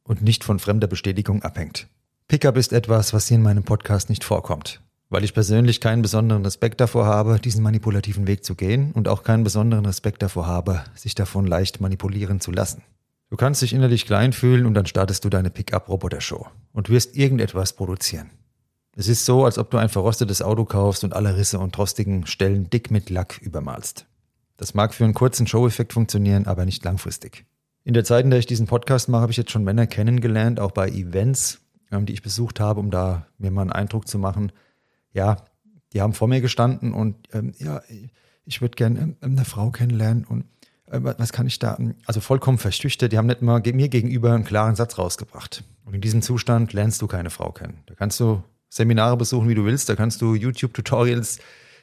und 0.02 0.23
nicht 0.23 0.43
von 0.43 0.58
fremder 0.58 0.87
Bestätigung 0.87 1.43
abhängt. 1.43 1.88
Pickup 2.29 2.56
ist 2.56 2.73
etwas, 2.73 3.12
was 3.12 3.29
hier 3.29 3.37
in 3.37 3.43
meinem 3.43 3.64
Podcast 3.64 4.08
nicht 4.08 4.25
vorkommt, 4.25 4.81
weil 5.11 5.25
ich 5.25 5.35
persönlich 5.35 5.82
keinen 5.82 6.00
besonderen 6.00 6.43
Respekt 6.43 6.81
davor 6.81 7.05
habe, 7.05 7.38
diesen 7.38 7.62
manipulativen 7.62 8.26
Weg 8.26 8.44
zu 8.44 8.55
gehen 8.55 8.93
und 8.93 9.08
auch 9.08 9.23
keinen 9.23 9.44
besonderen 9.44 9.85
Respekt 9.85 10.23
davor 10.23 10.47
habe, 10.47 10.85
sich 10.94 11.14
davon 11.14 11.47
leicht 11.47 11.82
manipulieren 11.82 12.40
zu 12.40 12.50
lassen. 12.50 12.82
Du 13.35 13.37
kannst 13.37 13.63
dich 13.63 13.73
innerlich 13.73 14.07
klein 14.07 14.33
fühlen 14.33 14.65
und 14.65 14.75
dann 14.75 14.87
startest 14.87 15.25
du 15.25 15.29
deine 15.29 15.51
Pickup-Roboter-Show 15.51 16.47
und 16.73 16.89
wirst 16.89 17.17
irgendetwas 17.17 17.73
produzieren. 17.73 18.31
Es 18.95 19.09
ist 19.09 19.25
so, 19.25 19.45
als 19.45 19.59
ob 19.59 19.73
du 19.73 19.77
ein 19.77 19.89
verrostetes 19.89 20.41
Auto 20.41 20.65
kaufst 20.65 21.03
und 21.03 21.15
alle 21.15 21.37
Risse 21.37 21.59
und 21.59 21.77
rostigen 21.77 22.29
Stellen 22.29 22.71
dick 22.71 22.93
mit 22.93 23.11
Lack 23.11 23.43
übermalst. 23.43 24.07
Das 24.57 24.75
mag 24.75 24.95
für 24.95 25.03
einen 25.03 25.15
kurzen 25.15 25.49
Show-Effekt 25.49 25.95
funktionieren, 25.95 26.47
aber 26.47 26.65
nicht 26.65 26.85
langfristig. 26.85 27.45
In 27.83 27.93
der 27.93 28.05
Zeit, 28.05 28.25
in 28.25 28.31
der 28.31 28.39
ich 28.39 28.47
diesen 28.47 28.69
Podcast 28.69 29.09
mache, 29.09 29.23
habe 29.23 29.33
ich 29.33 29.37
jetzt 29.37 29.51
schon 29.51 29.65
Männer 29.65 29.89
kennengelernt, 29.89 30.61
auch 30.61 30.71
bei 30.71 30.89
Events, 30.89 31.59
ähm, 31.91 32.07
die 32.07 32.13
ich 32.13 32.23
besucht 32.23 32.61
habe, 32.61 32.79
um 32.79 32.93
da 32.93 33.27
mir 33.39 33.51
mal 33.51 33.63
einen 33.63 33.73
Eindruck 33.73 34.07
zu 34.07 34.21
machen. 34.21 34.53
Ja, 35.13 35.45
die 35.93 36.01
haben 36.01 36.13
vor 36.13 36.29
mir 36.29 36.41
gestanden 36.41 36.93
und 36.93 37.17
ähm, 37.33 37.53
ja, 37.59 37.83
ich 38.45 38.61
würde 38.61 38.77
gerne 38.77 39.01
ähm, 39.01 39.17
eine 39.21 39.45
Frau 39.45 39.73
kennenlernen 39.73 40.25
und 40.25 40.45
was 40.87 41.33
kann 41.33 41.47
ich 41.47 41.59
da, 41.59 41.76
ähm, 41.79 41.95
also 42.07 42.21
vollkommen 42.21 42.59
verschüchtert, 42.59 43.12
die 43.12 43.19
haben 43.19 43.26
nicht 43.26 43.43
mal 43.43 43.61
mir 43.61 43.88
gegenüber 43.88 44.33
einen 44.33 44.45
klaren 44.45 44.76
Satz 44.76 44.99
rausgebracht. 44.99 45.64
Und 45.85 45.95
in 45.95 46.00
diesem 46.00 46.23
Zustand 46.23 46.73
lernst 46.73 47.00
du 47.03 47.07
keine 47.07 47.31
Frau 47.31 47.53
kennen. 47.53 47.83
Da 47.87 47.95
kannst 47.95 48.21
du 48.21 48.43
Seminare 48.69 49.17
besuchen, 49.17 49.49
wie 49.49 49.55
du 49.55 49.64
willst, 49.64 49.88
da 49.88 49.95
kannst 49.95 50.21
du 50.21 50.35
YouTube-Tutorials 50.35 51.38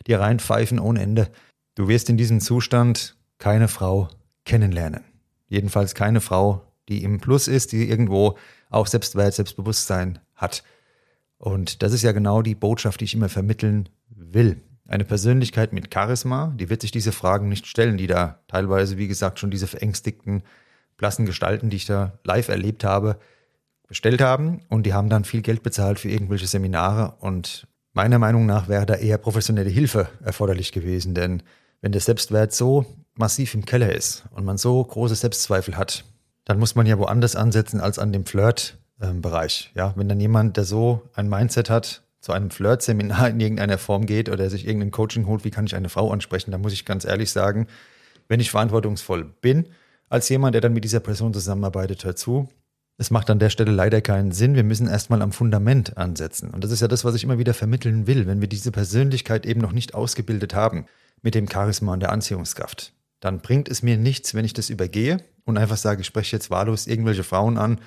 dir 0.07 0.19
reinpfeifen 0.19 0.79
ohne 0.79 1.01
Ende. 1.01 1.29
Du 1.75 1.87
wirst 1.87 2.09
in 2.09 2.17
diesem 2.17 2.41
Zustand 2.41 3.15
keine 3.37 3.67
Frau 3.67 4.09
kennenlernen. 4.45 5.03
Jedenfalls 5.47 5.95
keine 5.95 6.21
Frau, 6.21 6.65
die 6.89 7.03
im 7.03 7.19
Plus 7.19 7.47
ist, 7.47 7.71
die 7.71 7.89
irgendwo 7.89 8.37
auch 8.69 8.87
Selbstwert, 8.87 9.33
Selbstbewusstsein 9.33 10.19
hat. 10.35 10.63
Und 11.37 11.81
das 11.81 11.93
ist 11.93 12.03
ja 12.03 12.11
genau 12.11 12.41
die 12.41 12.55
Botschaft, 12.55 12.99
die 12.99 13.05
ich 13.05 13.13
immer 13.13 13.29
vermitteln 13.29 13.89
will. 14.09 14.61
Eine 14.91 15.05
Persönlichkeit 15.05 15.71
mit 15.71 15.93
Charisma, 15.93 16.53
die 16.59 16.69
wird 16.69 16.81
sich 16.81 16.91
diese 16.91 17.13
Fragen 17.13 17.47
nicht 17.47 17.65
stellen, 17.65 17.95
die 17.95 18.07
da 18.07 18.39
teilweise, 18.49 18.97
wie 18.97 19.07
gesagt, 19.07 19.39
schon 19.39 19.49
diese 19.49 19.65
verängstigten, 19.65 20.43
blassen 20.97 21.25
Gestalten, 21.25 21.69
die 21.69 21.77
ich 21.77 21.85
da 21.85 22.19
live 22.25 22.49
erlebt 22.49 22.83
habe, 22.83 23.15
bestellt 23.87 24.19
haben. 24.19 24.59
Und 24.67 24.85
die 24.85 24.93
haben 24.93 25.07
dann 25.07 25.23
viel 25.23 25.43
Geld 25.43 25.63
bezahlt 25.63 25.97
für 25.97 26.09
irgendwelche 26.09 26.45
Seminare. 26.45 27.13
Und 27.21 27.67
meiner 27.93 28.19
Meinung 28.19 28.45
nach 28.45 28.67
wäre 28.67 28.85
da 28.85 28.95
eher 28.95 29.17
professionelle 29.17 29.69
Hilfe 29.69 30.09
erforderlich 30.25 30.73
gewesen. 30.73 31.15
Denn 31.15 31.41
wenn 31.79 31.93
der 31.93 32.01
Selbstwert 32.01 32.51
so 32.51 32.85
massiv 33.15 33.53
im 33.53 33.63
Keller 33.63 33.95
ist 33.95 34.25
und 34.31 34.43
man 34.43 34.57
so 34.57 34.83
große 34.83 35.15
Selbstzweifel 35.15 35.77
hat, 35.77 36.03
dann 36.43 36.59
muss 36.59 36.75
man 36.75 36.85
ja 36.85 36.99
woanders 36.99 37.37
ansetzen 37.37 37.79
als 37.79 37.97
an 37.97 38.11
dem 38.11 38.25
Flirt-Bereich. 38.25 39.71
Ja, 39.73 39.93
wenn 39.95 40.09
dann 40.09 40.19
jemand, 40.19 40.57
der 40.57 40.65
so 40.65 41.09
ein 41.13 41.29
Mindset 41.29 41.69
hat, 41.69 42.03
zu 42.21 42.31
einem 42.31 42.51
Flirt-Seminar 42.51 43.29
in 43.29 43.39
irgendeiner 43.39 43.77
Form 43.77 44.05
geht 44.05 44.29
oder 44.29 44.49
sich 44.49 44.65
irgendein 44.65 44.91
Coaching 44.91 45.25
holt, 45.25 45.43
wie 45.43 45.51
kann 45.51 45.65
ich 45.65 45.75
eine 45.75 45.89
Frau 45.89 46.11
ansprechen, 46.11 46.51
dann 46.51 46.61
muss 46.61 46.73
ich 46.73 46.85
ganz 46.85 47.03
ehrlich 47.03 47.31
sagen, 47.31 47.67
wenn 48.27 48.39
ich 48.39 48.51
verantwortungsvoll 48.51 49.25
bin, 49.41 49.67
als 50.09 50.29
jemand, 50.29 50.53
der 50.53 50.61
dann 50.61 50.73
mit 50.73 50.83
dieser 50.83 50.99
Person 50.99 51.33
zusammenarbeitet, 51.33 52.03
hört 52.05 52.19
zu. 52.19 52.47
Es 52.97 53.11
macht 53.11 53.29
an 53.29 53.39
der 53.39 53.49
Stelle 53.49 53.71
leider 53.71 54.01
keinen 54.01 54.31
Sinn. 54.31 54.55
Wir 54.55 54.63
müssen 54.63 54.87
erstmal 54.87 55.21
am 55.21 55.31
Fundament 55.31 55.97
ansetzen. 55.97 56.51
Und 56.51 56.63
das 56.63 56.71
ist 56.71 56.81
ja 56.81 56.87
das, 56.87 57.03
was 57.03 57.15
ich 57.15 57.23
immer 57.23 57.39
wieder 57.39 57.53
vermitteln 57.53 58.05
will, 58.05 58.27
wenn 58.27 58.41
wir 58.41 58.47
diese 58.47 58.71
Persönlichkeit 58.71 59.45
eben 59.45 59.61
noch 59.61 59.71
nicht 59.71 59.95
ausgebildet 59.95 60.53
haben 60.53 60.85
mit 61.21 61.33
dem 61.33 61.49
Charisma 61.49 61.93
und 61.93 62.01
der 62.01 62.11
Anziehungskraft 62.11 62.93
dann 63.21 63.39
bringt 63.39 63.69
es 63.69 63.83
mir 63.83 63.97
nichts, 63.97 64.33
wenn 64.33 64.43
ich 64.43 64.53
das 64.53 64.69
übergehe 64.69 65.23
und 65.45 65.57
einfach 65.57 65.77
sage, 65.77 66.01
ich 66.01 66.07
spreche 66.07 66.35
jetzt 66.35 66.49
wahllos 66.49 66.87
irgendwelche 66.87 67.23
Frauen 67.23 67.57
an. 67.57 67.79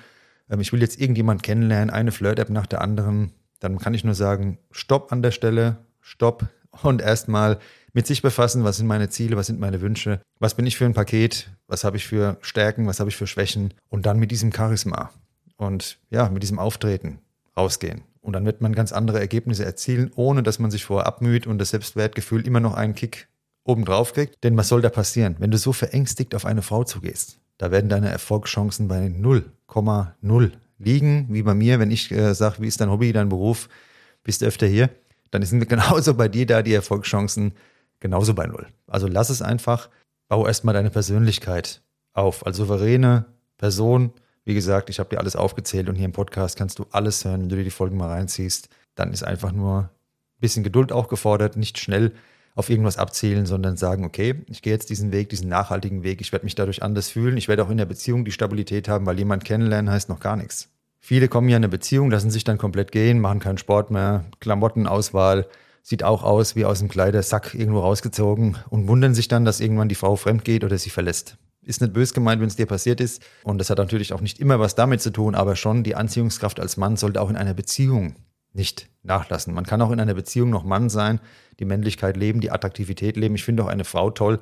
Ähm, 0.49 0.61
ich 0.61 0.73
will 0.73 0.81
jetzt 0.81 0.99
irgendjemand 0.99 1.43
kennenlernen, 1.43 1.91
eine 1.91 2.11
Flirt-App 2.11 2.49
nach 2.49 2.65
der 2.65 2.81
anderen. 2.81 3.31
Dann 3.59 3.79
kann 3.79 3.93
ich 3.93 4.03
nur 4.03 4.15
sagen, 4.15 4.57
stopp 4.71 5.11
an 5.11 5.21
der 5.21 5.31
Stelle, 5.31 5.77
stopp 6.01 6.47
und 6.83 7.01
erstmal 7.01 7.59
mit 7.93 8.07
sich 8.07 8.21
befassen, 8.21 8.63
was 8.63 8.77
sind 8.77 8.87
meine 8.87 9.09
Ziele, 9.09 9.37
was 9.37 9.47
sind 9.47 9.59
meine 9.59 9.81
Wünsche, 9.81 10.19
was 10.39 10.55
bin 10.55 10.65
ich 10.65 10.77
für 10.77 10.85
ein 10.85 10.93
Paket, 10.93 11.49
was 11.67 11.83
habe 11.83 11.97
ich 11.97 12.05
für 12.05 12.37
Stärken, 12.41 12.87
was 12.87 12.99
habe 12.99 13.09
ich 13.09 13.15
für 13.15 13.27
Schwächen 13.27 13.73
und 13.89 14.05
dann 14.05 14.19
mit 14.19 14.31
diesem 14.31 14.51
Charisma 14.51 15.11
und 15.57 15.97
ja, 16.09 16.29
mit 16.29 16.43
diesem 16.43 16.59
Auftreten 16.59 17.19
rausgehen. 17.55 18.03
Und 18.21 18.33
dann 18.33 18.45
wird 18.45 18.61
man 18.61 18.73
ganz 18.73 18.91
andere 18.91 19.19
Ergebnisse 19.19 19.63
erzielen, 19.63 20.11
ohne 20.15 20.43
dass 20.43 20.59
man 20.59 20.71
sich 20.71 20.83
vorher 20.83 21.07
abmüht 21.07 21.47
und 21.47 21.57
das 21.57 21.69
Selbstwertgefühl 21.69 22.45
immer 22.45 22.59
noch 22.59 22.73
einen 22.73 22.95
Kick 22.95 23.27
obendrauf 23.63 24.13
kriegt. 24.13 24.43
Denn 24.43 24.57
was 24.57 24.67
soll 24.67 24.81
da 24.81 24.89
passieren, 24.89 25.35
wenn 25.39 25.51
du 25.51 25.57
so 25.57 25.73
verängstigt 25.73 26.35
auf 26.35 26.45
eine 26.45 26.61
Frau 26.61 26.83
zugehst? 26.83 27.39
Da 27.57 27.71
werden 27.71 27.89
deine 27.89 28.09
Erfolgschancen 28.09 28.87
bei 28.87 29.05
0,0 29.05 30.51
liegen, 30.77 31.27
wie 31.29 31.43
bei 31.43 31.53
mir, 31.53 31.79
wenn 31.79 31.91
ich 31.91 32.11
äh, 32.11 32.33
sage, 32.33 32.57
wie 32.59 32.67
ist 32.67 32.81
dein 32.81 32.89
Hobby, 32.89 33.13
dein 33.13 33.29
Beruf, 33.29 33.69
bist 34.23 34.41
du 34.41 34.45
öfter 34.45 34.67
hier, 34.67 34.89
dann 35.31 35.43
sind 35.43 35.67
genauso 35.69 36.13
bei 36.13 36.27
dir 36.27 36.45
da 36.45 36.61
die 36.61 36.73
Erfolgschancen 36.73 37.53
genauso 37.99 38.33
bei 38.33 38.45
null. 38.45 38.67
Also 38.87 39.07
lass 39.07 39.29
es 39.29 39.41
einfach, 39.41 39.89
bau 40.27 40.45
erstmal 40.45 40.73
deine 40.73 40.89
Persönlichkeit 40.89 41.81
auf, 42.13 42.45
als 42.45 42.57
souveräne 42.57 43.25
Person, 43.57 44.11
wie 44.45 44.53
gesagt, 44.53 44.89
ich 44.89 44.99
habe 44.99 45.09
dir 45.09 45.19
alles 45.19 45.35
aufgezählt 45.35 45.89
und 45.89 45.95
hier 45.95 46.05
im 46.05 46.11
Podcast 46.11 46.55
kannst 46.55 46.77
du 46.77 46.85
alles 46.91 47.25
hören, 47.25 47.41
wenn 47.41 47.49
du 47.49 47.55
dir 47.55 47.63
die 47.63 47.71
Folgen 47.71 47.97
mal 47.97 48.09
reinziehst. 48.09 48.69
Dann 48.93 49.11
ist 49.11 49.23
einfach 49.23 49.51
nur 49.51 49.79
ein 49.79 50.39
bisschen 50.39 50.63
Geduld 50.63 50.91
auch 50.91 51.07
gefordert, 51.07 51.57
nicht 51.57 51.79
schnell 51.79 52.11
auf 52.55 52.69
irgendwas 52.69 52.97
abzielen, 52.97 53.45
sondern 53.45 53.75
sagen, 53.75 54.05
okay, 54.05 54.35
ich 54.49 54.61
gehe 54.61 54.73
jetzt 54.73 54.89
diesen 54.89 55.11
Weg, 55.11 55.29
diesen 55.29 55.49
nachhaltigen 55.49 56.03
Weg, 56.03 56.21
ich 56.21 56.31
werde 56.31 56.45
mich 56.45 56.55
dadurch 56.55 56.81
anders 56.81 57.09
fühlen, 57.09 57.37
ich 57.37 57.49
werde 57.49 57.63
auch 57.63 57.69
in 57.69 57.77
der 57.77 57.85
Beziehung 57.85 58.23
die 58.23 58.31
Stabilität 58.31 58.87
haben, 58.87 59.05
weil 59.05 59.19
jemand 59.19 59.43
kennenlernen 59.43 59.91
heißt 59.91 60.09
noch 60.09 60.21
gar 60.21 60.37
nichts. 60.37 60.69
Viele 61.01 61.27
kommen 61.27 61.49
ja 61.49 61.57
in 61.57 61.63
eine 61.63 61.69
Beziehung, 61.69 62.09
lassen 62.09 62.31
sich 62.31 62.45
dann 62.45 62.57
komplett 62.57 62.91
gehen, 62.91 63.19
machen 63.19 63.39
keinen 63.39 63.57
Sport 63.57 63.91
mehr, 63.91 64.25
Klamottenauswahl, 64.39 65.47
sieht 65.83 66.03
auch 66.03 66.23
aus 66.23 66.55
wie 66.55 66.65
aus 66.65 66.79
dem 66.79 66.87
Kleidersack 66.87 67.53
irgendwo 67.53 67.81
rausgezogen 67.81 68.57
und 68.69 68.87
wundern 68.87 69.13
sich 69.13 69.27
dann, 69.27 69.45
dass 69.45 69.59
irgendwann 69.59 69.89
die 69.89 69.95
Frau 69.95 70.15
fremd 70.15 70.43
geht 70.45 70.63
oder 70.63 70.77
sie 70.79 70.89
verlässt. 70.89 71.37
Ist 71.61 71.81
nicht 71.81 71.93
bös 71.93 72.13
gemeint, 72.13 72.41
wenn 72.41 72.47
es 72.47 72.55
dir 72.55 72.65
passiert 72.67 73.01
ist. 73.01 73.21
Und 73.43 73.57
das 73.57 73.69
hat 73.69 73.79
natürlich 73.79 74.13
auch 74.13 74.21
nicht 74.21 74.39
immer 74.39 74.59
was 74.59 74.75
damit 74.75 75.01
zu 75.01 75.11
tun, 75.11 75.35
aber 75.35 75.55
schon 75.55 75.83
die 75.83 75.95
Anziehungskraft 75.95 76.59
als 76.59 76.77
Mann 76.77 76.95
sollte 76.95 77.21
auch 77.21 77.29
in 77.29 77.35
einer 77.35 77.53
Beziehung 77.53 78.15
nicht 78.55 78.89
nachlassen. 79.03 79.53
Man 79.53 79.65
kann 79.65 79.81
auch 79.81 79.91
in 79.91 79.99
einer 79.99 80.13
Beziehung 80.13 80.49
noch 80.49 80.63
Mann 80.63 80.89
sein, 80.89 81.19
die 81.59 81.65
Männlichkeit 81.65 82.17
leben, 82.17 82.41
die 82.41 82.51
Attraktivität 82.51 83.17
leben. 83.17 83.35
Ich 83.35 83.43
finde 83.43 83.63
auch 83.63 83.67
eine 83.67 83.83
Frau 83.83 84.09
toll, 84.09 84.39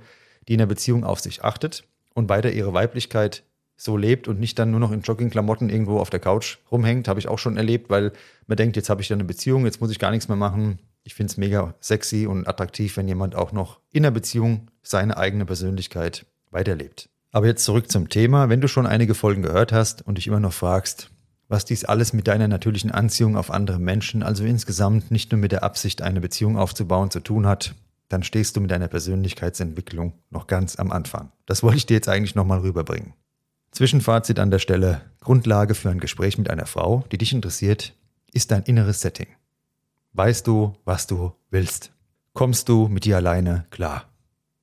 die 0.47 0.53
in 0.53 0.61
einer 0.61 0.67
Beziehung 0.67 1.03
auf 1.03 1.19
sich 1.19 1.43
achtet 1.43 1.83
und 2.13 2.29
weiter 2.29 2.51
ihre 2.51 2.73
Weiblichkeit 2.73 3.43
so 3.75 3.97
lebt 3.97 4.27
und 4.27 4.39
nicht 4.39 4.57
dann 4.59 4.71
nur 4.71 4.79
noch 4.79 4.91
in 4.91 5.01
Joggingklamotten 5.01 5.69
irgendwo 5.69 5.99
auf 5.99 6.09
der 6.09 6.19
Couch 6.19 6.59
rumhängt. 6.71 7.07
Habe 7.07 7.19
ich 7.19 7.27
auch 7.27 7.39
schon 7.39 7.57
erlebt, 7.57 7.89
weil 7.89 8.13
man 8.47 8.55
denkt, 8.55 8.75
jetzt 8.75 8.89
habe 8.89 9.01
ich 9.01 9.09
ja 9.09 9.15
eine 9.15 9.23
Beziehung, 9.23 9.65
jetzt 9.65 9.81
muss 9.81 9.91
ich 9.91 9.99
gar 9.99 10.11
nichts 10.11 10.27
mehr 10.27 10.37
machen. 10.37 10.79
Ich 11.03 11.15
finde 11.15 11.31
es 11.31 11.37
mega 11.37 11.73
sexy 11.81 12.27
und 12.27 12.47
attraktiv, 12.47 12.95
wenn 12.97 13.07
jemand 13.07 13.35
auch 13.35 13.51
noch 13.51 13.79
in 13.91 14.03
der 14.03 14.11
Beziehung 14.11 14.69
seine 14.83 15.17
eigene 15.17 15.45
Persönlichkeit 15.45 16.25
weiterlebt. 16.51 17.09
Aber 17.31 17.47
jetzt 17.47 17.65
zurück 17.65 17.91
zum 17.91 18.09
Thema. 18.09 18.47
Wenn 18.47 18.61
du 18.61 18.67
schon 18.67 18.85
einige 18.85 19.15
Folgen 19.15 19.41
gehört 19.41 19.73
hast 19.73 20.05
und 20.05 20.17
dich 20.17 20.27
immer 20.27 20.39
noch 20.39 20.53
fragst, 20.53 21.09
was 21.47 21.65
dies 21.65 21.85
alles 21.85 22.13
mit 22.13 22.27
deiner 22.27 22.47
natürlichen 22.47 22.91
Anziehung 22.91 23.37
auf 23.37 23.51
andere 23.51 23.79
Menschen, 23.79 24.23
also 24.23 24.43
insgesamt 24.43 25.11
nicht 25.11 25.31
nur 25.31 25.39
mit 25.39 25.51
der 25.51 25.63
Absicht, 25.63 26.01
eine 26.01 26.21
Beziehung 26.21 26.57
aufzubauen, 26.57 27.11
zu 27.11 27.19
tun 27.19 27.45
hat, 27.45 27.75
dann 28.09 28.23
stehst 28.23 28.55
du 28.55 28.61
mit 28.61 28.71
deiner 28.71 28.87
Persönlichkeitsentwicklung 28.87 30.13
noch 30.29 30.47
ganz 30.47 30.75
am 30.77 30.91
Anfang. 30.91 31.31
Das 31.45 31.63
wollte 31.63 31.77
ich 31.77 31.85
dir 31.85 31.95
jetzt 31.95 32.09
eigentlich 32.09 32.35
nochmal 32.35 32.59
rüberbringen. 32.59 33.13
Zwischenfazit 33.71 34.39
an 34.39 34.51
der 34.51 34.59
Stelle. 34.59 35.01
Grundlage 35.19 35.73
für 35.73 35.89
ein 35.89 35.99
Gespräch 35.99 36.37
mit 36.37 36.49
einer 36.49 36.67
Frau, 36.67 37.03
die 37.11 37.17
dich 37.17 37.33
interessiert, 37.33 37.95
ist 38.31 38.51
dein 38.51 38.63
inneres 38.63 39.01
Setting. 39.01 39.27
Weißt 40.13 40.45
du, 40.45 40.75
was 40.85 41.07
du 41.07 41.33
willst? 41.49 41.91
Kommst 42.33 42.69
du 42.69 42.87
mit 42.87 43.05
dir 43.05 43.15
alleine 43.15 43.65
klar? 43.71 44.05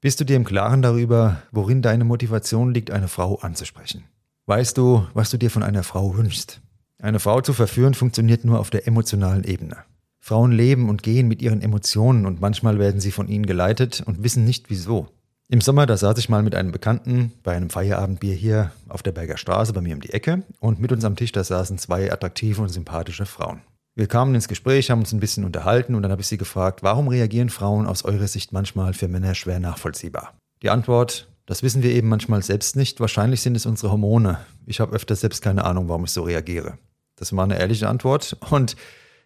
Bist 0.00 0.20
du 0.20 0.24
dir 0.24 0.36
im 0.36 0.44
Klaren 0.44 0.80
darüber, 0.80 1.42
worin 1.50 1.82
deine 1.82 2.04
Motivation 2.04 2.72
liegt, 2.72 2.90
eine 2.90 3.08
Frau 3.08 3.36
anzusprechen? 3.36 4.04
Weißt 4.46 4.78
du, 4.78 5.06
was 5.12 5.30
du 5.30 5.38
dir 5.38 5.50
von 5.50 5.62
einer 5.62 5.82
Frau 5.82 6.16
wünschst? 6.16 6.60
Eine 7.02 7.18
Frau 7.18 7.40
zu 7.40 7.54
verführen 7.54 7.94
funktioniert 7.94 8.44
nur 8.44 8.60
auf 8.60 8.68
der 8.68 8.86
emotionalen 8.86 9.44
Ebene. 9.44 9.78
Frauen 10.18 10.52
leben 10.52 10.90
und 10.90 11.02
gehen 11.02 11.28
mit 11.28 11.40
ihren 11.40 11.62
Emotionen 11.62 12.26
und 12.26 12.42
manchmal 12.42 12.78
werden 12.78 13.00
sie 13.00 13.10
von 13.10 13.26
ihnen 13.26 13.46
geleitet 13.46 14.02
und 14.04 14.22
wissen 14.22 14.44
nicht 14.44 14.68
wieso. 14.68 15.08
Im 15.48 15.62
Sommer, 15.62 15.86
da 15.86 15.96
saß 15.96 16.18
ich 16.18 16.28
mal 16.28 16.42
mit 16.42 16.54
einem 16.54 16.72
Bekannten 16.72 17.32
bei 17.42 17.56
einem 17.56 17.70
Feierabendbier 17.70 18.34
hier 18.34 18.70
auf 18.88 19.02
der 19.02 19.12
Berger 19.12 19.38
Straße 19.38 19.72
bei 19.72 19.80
mir 19.80 19.94
um 19.94 20.00
die 20.00 20.12
Ecke 20.12 20.42
und 20.60 20.78
mit 20.78 20.92
uns 20.92 21.04
am 21.04 21.16
Tisch, 21.16 21.32
da 21.32 21.42
saßen 21.42 21.78
zwei 21.78 22.12
attraktive 22.12 22.60
und 22.60 22.68
sympathische 22.68 23.24
Frauen. 23.24 23.62
Wir 23.96 24.06
kamen 24.06 24.34
ins 24.34 24.46
Gespräch, 24.46 24.90
haben 24.90 25.00
uns 25.00 25.12
ein 25.12 25.20
bisschen 25.20 25.44
unterhalten 25.44 25.94
und 25.94 26.02
dann 26.02 26.12
habe 26.12 26.20
ich 26.20 26.28
sie 26.28 26.36
gefragt, 26.36 26.82
warum 26.82 27.08
reagieren 27.08 27.48
Frauen 27.48 27.86
aus 27.86 28.04
eurer 28.04 28.28
Sicht 28.28 28.52
manchmal 28.52 28.92
für 28.92 29.08
Männer 29.08 29.34
schwer 29.34 29.58
nachvollziehbar? 29.58 30.34
Die 30.62 30.70
Antwort, 30.70 31.28
das 31.46 31.62
wissen 31.62 31.82
wir 31.82 31.90
eben 31.92 32.08
manchmal 32.08 32.42
selbst 32.42 32.76
nicht. 32.76 33.00
Wahrscheinlich 33.00 33.40
sind 33.40 33.56
es 33.56 33.66
unsere 33.66 33.90
Hormone. 33.90 34.38
Ich 34.66 34.78
habe 34.78 34.94
öfter 34.94 35.16
selbst 35.16 35.42
keine 35.42 35.64
Ahnung, 35.64 35.88
warum 35.88 36.04
ich 36.04 36.12
so 36.12 36.22
reagiere. 36.22 36.78
Das 37.20 37.36
war 37.36 37.44
eine 37.44 37.58
ehrliche 37.58 37.88
Antwort. 37.88 38.36
Und 38.50 38.74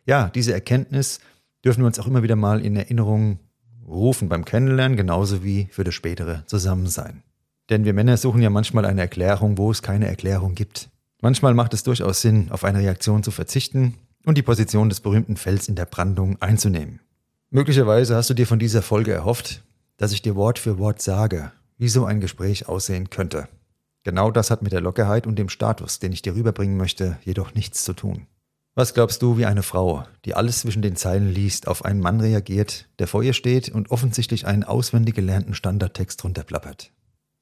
ja, 0.05 0.29
diese 0.35 0.53
Erkenntnis 0.53 1.21
dürfen 1.65 1.81
wir 1.81 1.87
uns 1.87 1.99
auch 1.99 2.07
immer 2.07 2.23
wieder 2.23 2.37
mal 2.37 2.61
in 2.61 2.77
Erinnerung 2.77 3.39
rufen 3.87 4.29
beim 4.29 4.45
Kennenlernen, 4.45 4.97
genauso 4.97 5.43
wie 5.43 5.69
für 5.71 5.85
das 5.85 5.95
spätere 5.95 6.45
Zusammensein. 6.47 7.23
Denn 7.71 7.85
wir 7.85 7.95
Männer 7.95 8.17
suchen 8.17 8.43
ja 8.43 8.51
manchmal 8.51 8.85
eine 8.85 9.01
Erklärung, 9.01 9.57
wo 9.57 9.71
es 9.71 9.81
keine 9.81 10.09
Erklärung 10.09 10.55
gibt. 10.55 10.91
Manchmal 11.23 11.55
macht 11.55 11.73
es 11.73 11.83
durchaus 11.83 12.21
Sinn, 12.21 12.51
auf 12.51 12.65
eine 12.65 12.81
Reaktion 12.81 13.23
zu 13.23 13.31
verzichten, 13.31 13.95
und 14.27 14.39
die 14.39 14.43
Position 14.43 14.89
des 14.89 15.01
berühmten 15.01 15.37
Fels 15.37 15.69
in 15.69 15.75
der 15.75 15.85
Brandung 15.85 16.41
einzunehmen. 16.41 17.01
Möglicherweise 17.51 18.17
hast 18.17 18.31
du 18.31 18.35
dir 18.35 18.47
von 18.47 18.59
dieser 18.59 18.83
Folge 18.83 19.13
erhofft, 19.13 19.63
dass 19.97 20.13
ich 20.13 20.23
dir 20.23 20.35
Wort 20.35 20.59
für 20.59 20.79
Wort 20.79 21.01
sage, 21.01 21.53
wie 21.79 21.89
so 21.89 22.05
ein 22.05 22.21
Gespräch 22.21 22.69
aussehen 22.69 23.11
könnte. 23.11 23.49
Genau 24.05 24.31
das 24.31 24.51
hat 24.51 24.63
mit 24.63 24.73
der 24.73 24.83
Lockerheit 24.83 25.27
und 25.27 25.39
dem 25.39 25.49
Status, 25.49 25.99
den 25.99 26.13
ich 26.13 26.23
dir 26.23 26.35
rüberbringen 26.35 26.77
möchte, 26.77 27.19
jedoch 27.25 27.55
nichts 27.55 27.85
zu 27.85 27.95
tun. 27.95 28.27
Was 28.77 28.93
glaubst 28.93 29.23
du, 29.23 29.39
wie 29.39 29.47
eine 29.47 29.63
Frau, 29.63 30.05
die 30.25 30.35
alles 30.35 30.61
zwischen 30.61 30.83
den 30.83 30.97
Zeilen 30.97 31.33
liest, 31.33 31.69
auf 31.69 31.85
einen 31.85 32.01
Mann 32.01 32.21
reagiert, 32.21 32.89
der 32.99 33.07
vor 33.07 33.23
ihr 33.23 33.33
steht 33.33 33.69
und 33.71 33.91
offensichtlich 33.91 34.47
einen 34.47 34.65
auswendig 34.65 35.15
gelernten 35.15 35.55
Standardtext 35.55 36.23
runterplappert? 36.23 36.93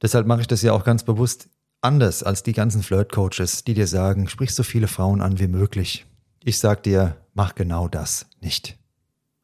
Deshalb 0.01 0.27
mache 0.27 0.43
ich 0.43 0.47
das 0.47 0.63
ja 0.63 0.73
auch 0.73 0.85
ganz 0.85 1.05
bewusst 1.05 1.49
anders 1.81 2.23
als 2.23 2.43
die 2.43 2.53
ganzen 2.53 2.83
Flirt-Coaches, 2.83 3.65
die 3.65 3.75
dir 3.75 3.87
sagen, 3.87 4.29
sprich 4.29 4.55
so 4.55 4.63
viele 4.63 4.89
Frauen 4.89 5.21
an 5.21 5.39
wie 5.39 5.49
möglich, 5.49 6.07
ich 6.45 6.59
sag 6.59 6.83
dir, 6.83 7.17
mach 7.35 7.55
genau 7.55 7.89
das 7.89 8.27
nicht. 8.41 8.77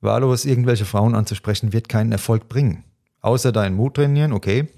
Wahllos 0.00 0.44
irgendwelche 0.44 0.84
Frauen 0.84 1.14
anzusprechen, 1.14 1.72
wird 1.72 1.88
keinen 1.88 2.12
Erfolg 2.12 2.48
bringen. 2.48 2.84
Außer 3.20 3.50
deinen 3.50 3.76
Mut 3.76 3.94
trainieren, 3.94 4.32
okay. 4.32 4.68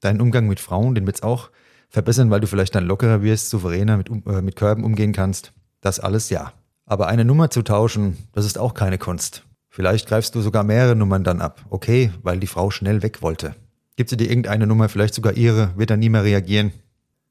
Deinen 0.00 0.20
Umgang 0.20 0.46
mit 0.46 0.60
Frauen, 0.60 0.94
den 0.94 1.06
wird's 1.06 1.22
auch 1.22 1.50
verbessern, 1.88 2.30
weil 2.30 2.40
du 2.40 2.46
vielleicht 2.46 2.74
dann 2.74 2.86
lockerer 2.86 3.22
wirst, 3.22 3.50
souveräner 3.50 3.96
mit, 3.96 4.10
äh, 4.26 4.42
mit 4.42 4.56
Körben 4.56 4.84
umgehen 4.84 5.12
kannst. 5.12 5.52
Das 5.80 6.00
alles 6.00 6.30
ja. 6.30 6.52
Aber 6.86 7.06
eine 7.06 7.24
Nummer 7.24 7.50
zu 7.50 7.62
tauschen, 7.62 8.16
das 8.32 8.44
ist 8.44 8.58
auch 8.58 8.74
keine 8.74 8.98
Kunst. 8.98 9.44
Vielleicht 9.68 10.08
greifst 10.08 10.34
du 10.34 10.40
sogar 10.40 10.64
mehrere 10.64 10.96
Nummern 10.96 11.24
dann 11.24 11.40
ab. 11.40 11.64
Okay, 11.70 12.10
weil 12.22 12.40
die 12.40 12.46
Frau 12.46 12.70
schnell 12.70 13.02
weg 13.02 13.22
wollte. 13.22 13.54
Gibt 13.96 14.10
sie 14.10 14.16
dir 14.16 14.28
irgendeine 14.28 14.66
Nummer, 14.66 14.88
vielleicht 14.88 15.14
sogar 15.14 15.34
ihre, 15.34 15.76
wird 15.76 15.90
dann 15.90 16.00
nie 16.00 16.08
mehr 16.08 16.24
reagieren. 16.24 16.72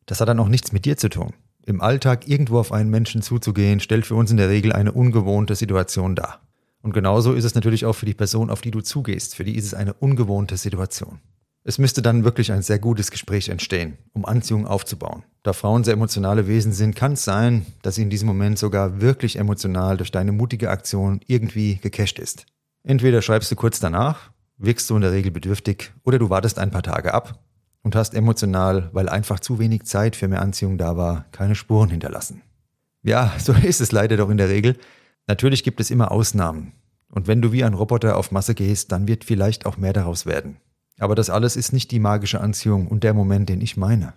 Das 0.06 0.22
hat 0.22 0.30
dann 0.30 0.40
auch 0.40 0.48
nichts 0.48 0.72
mit 0.72 0.86
dir 0.86 0.98
zu 0.98 1.10
tun. 1.10 1.34
Im 1.66 1.82
Alltag 1.82 2.28
irgendwo 2.28 2.60
auf 2.60 2.72
einen 2.72 2.90
Menschen 2.90 3.22
zuzugehen, 3.22 3.80
stellt 3.80 4.06
für 4.06 4.16
uns 4.16 4.32
in 4.32 4.38
der 4.38 4.50
Regel 4.50 4.72
eine 4.72 4.94
ungewohnte 4.94 5.56
Situation 5.56 6.16
dar. 6.16 6.42
Und 6.82 6.94
genauso 6.94 7.34
ist 7.34 7.44
es 7.44 7.56
natürlich 7.56 7.86
auch 7.86 7.94
für 7.94 8.06
die 8.06 8.14
Person, 8.14 8.50
auf 8.50 8.62
die 8.62 8.72
du 8.72 8.80
zugehst. 8.80 9.36
Für 9.36 9.44
die 9.44 9.58
ist 9.58 9.66
es 9.66 9.74
eine 9.74 9.94
ungewohnte 9.94 10.56
Situation. 10.56 11.20
Es 11.68 11.80
müsste 11.80 12.02
dann 12.02 12.24
wirklich 12.24 12.54
ein 12.54 12.62
sehr 12.62 12.80
gutes 12.80 13.12
Gespräch 13.12 13.50
entstehen, 13.50 13.98
um 14.14 14.24
Anziehung 14.24 14.66
aufzubauen. 14.66 15.24
Da 15.44 15.52
Frauen 15.52 15.84
sehr 15.84 15.96
emotionale 15.96 16.48
Wesen 16.48 16.72
sind, 16.72 16.96
kann 16.96 17.12
es 17.12 17.26
sein, 17.26 17.66
dass 17.82 17.96
sie 17.96 18.04
in 18.04 18.10
diesem 18.10 18.26
Moment 18.26 18.58
sogar 18.58 19.02
wirklich 19.02 19.36
emotional 19.36 19.98
durch 19.98 20.10
deine 20.10 20.32
mutige 20.32 20.70
Aktion 20.70 21.20
irgendwie 21.28 21.76
gecasht 21.76 22.20
ist. 22.20 22.46
Entweder 22.84 23.22
schreibst 23.22 23.52
du 23.52 23.58
kurz 23.58 23.82
danach, 23.82 24.32
wirkst 24.58 24.90
du 24.90 24.96
in 24.96 25.02
der 25.02 25.12
Regel 25.12 25.30
bedürftig, 25.30 25.92
oder 26.06 26.20
du 26.20 26.30
wartest 26.30 26.58
ein 26.58 26.72
paar 26.72 26.84
Tage 26.84 27.14
ab 27.14 27.44
und 27.82 27.98
hast 27.98 28.14
emotional, 28.14 28.90
weil 28.94 29.10
einfach 29.10 29.42
zu 29.42 29.60
wenig 29.60 29.84
Zeit 29.84 30.16
für 30.16 30.30
mehr 30.30 30.42
Anziehung 30.42 30.78
da 30.78 30.96
war, 30.96 31.26
keine 31.34 31.56
Spuren 31.56 31.90
hinterlassen. 31.90 32.44
Ja, 33.04 33.34
so 33.40 33.52
ist 33.52 33.82
es 33.82 33.92
leider 33.92 34.16
doch 34.16 34.30
in 34.30 34.38
der 34.38 34.48
Regel. 34.48 34.78
Natürlich 35.28 35.66
gibt 35.66 35.82
es 35.82 35.92
immer 35.92 36.14
Ausnahmen. 36.14 36.72
Und 37.10 37.28
wenn 37.28 37.42
du 37.42 37.52
wie 37.52 37.66
ein 37.66 37.74
Roboter 37.74 38.16
auf 38.16 38.32
Masse 38.32 38.56
gehst, 38.56 38.94
dann 38.94 39.10
wird 39.10 39.26
vielleicht 39.26 39.66
auch 39.66 39.76
mehr 39.76 39.92
daraus 39.92 40.26
werden. 40.26 40.62
Aber 41.00 41.16
das 41.16 41.30
alles 41.30 41.56
ist 41.56 41.74
nicht 41.74 41.92
die 41.92 42.00
magische 42.00 42.42
Anziehung 42.42 42.88
und 42.88 43.04
der 43.04 43.14
Moment, 43.14 43.50
den 43.50 43.62
ich 43.62 43.78
meine. 43.78 44.14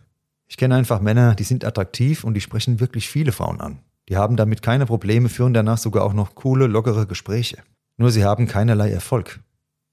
Ich 0.48 0.56
kenne 0.56 0.74
einfach 0.74 1.00
Männer, 1.00 1.34
die 1.34 1.44
sind 1.44 1.64
attraktiv 1.64 2.24
und 2.24 2.34
die 2.34 2.40
sprechen 2.40 2.80
wirklich 2.80 3.08
viele 3.08 3.32
Frauen 3.32 3.60
an. 3.60 3.78
Die 4.08 4.16
haben 4.16 4.36
damit 4.36 4.62
keine 4.62 4.86
Probleme, 4.86 5.28
führen 5.28 5.54
danach 5.54 5.78
sogar 5.78 6.04
auch 6.04 6.14
noch 6.14 6.34
coole, 6.34 6.66
lockere 6.66 7.06
Gespräche. 7.06 7.58
Nur 7.96 8.10
sie 8.10 8.24
haben 8.24 8.48
keinerlei 8.48 8.90
Erfolg. 8.90 9.40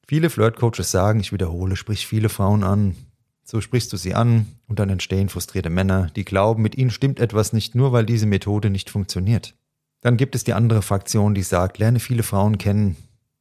Viele 0.07 0.29
Flirtcoaches 0.29 0.89
sagen, 0.89 1.19
ich 1.19 1.33
wiederhole, 1.33 1.75
sprich 1.75 2.07
viele 2.07 2.29
Frauen 2.29 2.63
an, 2.63 2.95
so 3.43 3.61
sprichst 3.61 3.93
du 3.93 3.97
sie 3.97 4.13
an 4.13 4.47
und 4.67 4.79
dann 4.79 4.89
entstehen 4.89 5.29
frustrierte 5.29 5.69
Männer, 5.69 6.09
die 6.15 6.25
glauben, 6.25 6.63
mit 6.63 6.77
ihnen 6.77 6.89
stimmt 6.89 7.19
etwas 7.19 7.53
nicht 7.53 7.75
nur, 7.75 7.91
weil 7.91 8.05
diese 8.05 8.25
Methode 8.25 8.69
nicht 8.69 8.89
funktioniert. 8.89 9.55
Dann 10.01 10.17
gibt 10.17 10.35
es 10.35 10.43
die 10.43 10.53
andere 10.53 10.81
Fraktion, 10.81 11.33
die 11.33 11.43
sagt, 11.43 11.77
lerne 11.77 11.99
viele 11.99 12.23
Frauen 12.23 12.57
kennen, 12.57 12.97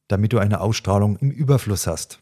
damit 0.07 0.33
du 0.33 0.37
eine 0.37 0.61
Ausstrahlung 0.61 1.17
im 1.17 1.31
Überfluss 1.31 1.87
hast. 1.87 2.19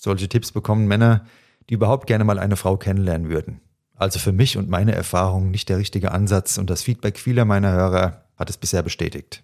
Solche 0.00 0.28
Tipps 0.28 0.52
bekommen 0.52 0.86
Männer, 0.86 1.26
die 1.68 1.74
überhaupt 1.74 2.06
gerne 2.06 2.22
mal 2.22 2.38
eine 2.38 2.56
Frau 2.56 2.76
kennenlernen 2.76 3.30
würden. 3.30 3.60
Also 3.96 4.20
für 4.20 4.30
mich 4.30 4.56
und 4.56 4.68
meine 4.68 4.94
Erfahrung 4.94 5.50
nicht 5.50 5.68
der 5.68 5.78
richtige 5.78 6.12
Ansatz 6.12 6.56
und 6.56 6.70
das 6.70 6.84
Feedback 6.84 7.18
vieler 7.18 7.44
meiner 7.44 7.72
Hörer 7.72 8.22
hat 8.36 8.48
es 8.48 8.56
bisher 8.56 8.84
bestätigt. 8.84 9.42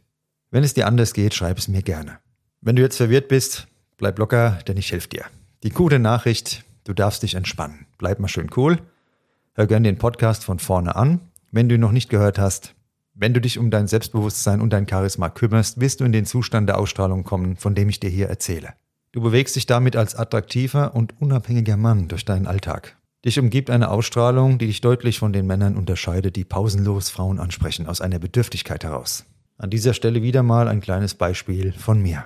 Wenn 0.53 0.63
es 0.63 0.73
dir 0.73 0.87
anders 0.87 1.13
geht, 1.13 1.35
schreib 1.35 1.59
es 1.59 1.67
mir 1.67 1.83
gerne. 1.83 2.19
Wenn 2.61 2.77
du 2.77 2.83
jetzt 2.83 2.99
verwirrt 2.99 3.27
bist, 3.27 3.67
bleib 3.97 4.17
locker, 4.21 4.61
denn 4.69 4.77
ich 4.77 4.93
helfe 4.93 5.09
dir. 5.09 5.25
Die 5.65 5.71
gute 5.71 5.99
Nachricht, 5.99 6.65
du 6.85 6.95
darfst 6.95 7.25
dich 7.25 7.35
entspannen. 7.35 7.87
Bleib 7.99 8.21
mal 8.21 8.29
schön 8.29 8.49
cool. 8.57 8.79
Hör 9.55 9.67
gern 9.67 9.83
den 9.83 9.99
Podcast 9.99 10.45
von 10.45 10.61
vorne 10.61 10.95
an. 10.95 11.21
Wenn 11.51 11.69
du 11.69 11.75
ihn 11.75 11.81
noch 11.81 11.91
nicht 11.91 12.11
gehört 12.11 12.39
hast, 12.39 12.75
wenn 13.13 13.35
du 13.35 13.41
dich 13.41 13.59
um 13.59 13.73
dein 13.73 13.89
Selbstbewusstsein 13.89 14.61
und 14.61 14.73
dein 14.73 14.89
Charisma 14.89 15.31
kümmerst, 15.31 15.81
wirst 15.81 15.99
du 15.99 16.05
in 16.05 16.13
den 16.13 16.27
Zustand 16.27 16.69
der 16.69 16.79
Ausstrahlung 16.79 17.25
kommen, 17.25 17.57
von 17.57 17.75
dem 17.75 17.89
ich 17.89 17.99
dir 17.99 18.11
hier 18.11 18.29
erzähle. 18.29 18.75
Du 19.15 19.21
bewegst 19.21 19.55
dich 19.55 19.67
damit 19.67 19.95
als 19.95 20.17
attraktiver 20.17 20.97
und 20.97 21.15
unabhängiger 21.21 21.77
Mann 21.77 22.09
durch 22.09 22.25
deinen 22.25 22.49
Alltag. 22.49 22.97
Dich 23.25 23.39
umgibt 23.39 23.71
eine 23.71 23.93
Ausstrahlung, 23.93 24.59
die 24.59 24.67
dich 24.67 24.81
deutlich 24.81 25.21
von 25.21 25.33
den 25.33 25.47
Männern 25.47 25.77
unterscheidet, 25.77 26.35
die 26.35 26.43
pausenlos 26.43 27.11
Frauen 27.11 27.39
ansprechen, 27.39 27.87
aus 27.87 28.01
einer 28.01 28.19
Bedürftigkeit 28.19 28.83
heraus. 28.83 29.25
An 29.57 29.71
dieser 29.71 29.95
Stelle 29.95 30.21
wieder 30.23 30.43
mal 30.43 30.67
ein 30.67 30.81
kleines 30.81 31.15
Beispiel 31.15 31.71
von 31.71 32.03
mir. 32.03 32.25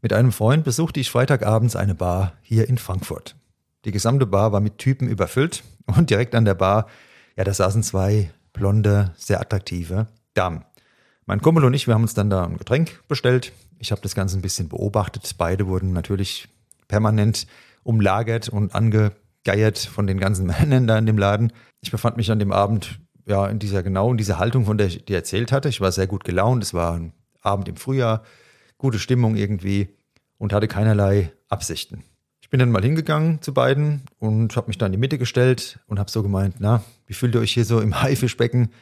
Mit 0.00 0.14
einem 0.14 0.32
Freund 0.32 0.64
besuchte 0.64 0.98
ich 0.98 1.10
Freitagabends 1.10 1.76
eine 1.76 1.94
Bar 1.94 2.32
hier 2.40 2.70
in 2.70 2.78
Frankfurt. 2.78 3.36
Die 3.84 3.92
gesamte 3.92 4.24
Bar 4.24 4.50
war 4.50 4.60
mit 4.60 4.78
Typen 4.78 5.08
überfüllt 5.08 5.62
und 5.94 6.08
direkt 6.08 6.34
an 6.34 6.46
der 6.46 6.54
Bar, 6.54 6.86
ja, 7.36 7.44
da 7.44 7.52
saßen 7.52 7.82
zwei 7.82 8.30
blonde, 8.54 9.12
sehr 9.18 9.42
attraktive 9.42 10.06
Damen. 10.32 10.64
Mein 11.30 11.40
Kumpel 11.40 11.64
und 11.64 11.74
ich, 11.74 11.86
wir 11.86 11.94
haben 11.94 12.02
uns 12.02 12.14
dann 12.14 12.28
da 12.28 12.44
ein 12.44 12.56
Getränk 12.56 13.06
bestellt. 13.06 13.52
Ich 13.78 13.92
habe 13.92 14.00
das 14.00 14.16
Ganze 14.16 14.36
ein 14.36 14.42
bisschen 14.42 14.68
beobachtet. 14.68 15.32
Beide 15.38 15.68
wurden 15.68 15.92
natürlich 15.92 16.48
permanent 16.88 17.46
umlagert 17.84 18.48
und 18.48 18.74
ange 18.74 19.12
geiert 19.44 19.78
von 19.78 20.08
den 20.08 20.18
ganzen 20.18 20.46
Männern 20.48 20.88
da 20.88 20.98
in 20.98 21.06
dem 21.06 21.18
Laden. 21.18 21.52
Ich 21.82 21.92
befand 21.92 22.16
mich 22.16 22.32
an 22.32 22.40
dem 22.40 22.50
Abend 22.50 22.98
ja 23.26 23.46
in 23.46 23.60
dieser 23.60 23.84
genau 23.84 24.10
in 24.10 24.16
dieser 24.16 24.40
Haltung, 24.40 24.64
von 24.64 24.76
der 24.76 24.88
ich 24.88 25.04
dir 25.04 25.18
erzählt 25.18 25.52
hatte. 25.52 25.68
Ich 25.68 25.80
war 25.80 25.92
sehr 25.92 26.08
gut 26.08 26.24
gelaunt. 26.24 26.64
Es 26.64 26.74
war 26.74 26.94
ein 26.94 27.12
Abend 27.42 27.68
im 27.68 27.76
Frühjahr, 27.76 28.24
gute 28.76 28.98
Stimmung 28.98 29.36
irgendwie 29.36 29.88
und 30.36 30.52
hatte 30.52 30.66
keinerlei 30.66 31.30
Absichten. 31.48 32.02
Ich 32.40 32.50
bin 32.50 32.58
dann 32.58 32.72
mal 32.72 32.82
hingegangen 32.82 33.40
zu 33.40 33.54
beiden 33.54 34.02
und 34.18 34.56
habe 34.56 34.66
mich 34.66 34.78
da 34.78 34.86
in 34.86 34.92
die 34.92 34.98
Mitte 34.98 35.16
gestellt 35.16 35.78
und 35.86 36.00
habe 36.00 36.10
so 36.10 36.24
gemeint, 36.24 36.56
na, 36.58 36.82
wie 37.06 37.14
fühlt 37.14 37.36
ihr 37.36 37.40
euch 37.40 37.52
hier 37.52 37.64
so 37.64 37.78
im 37.78 38.02
Haifischbecken? 38.02 38.72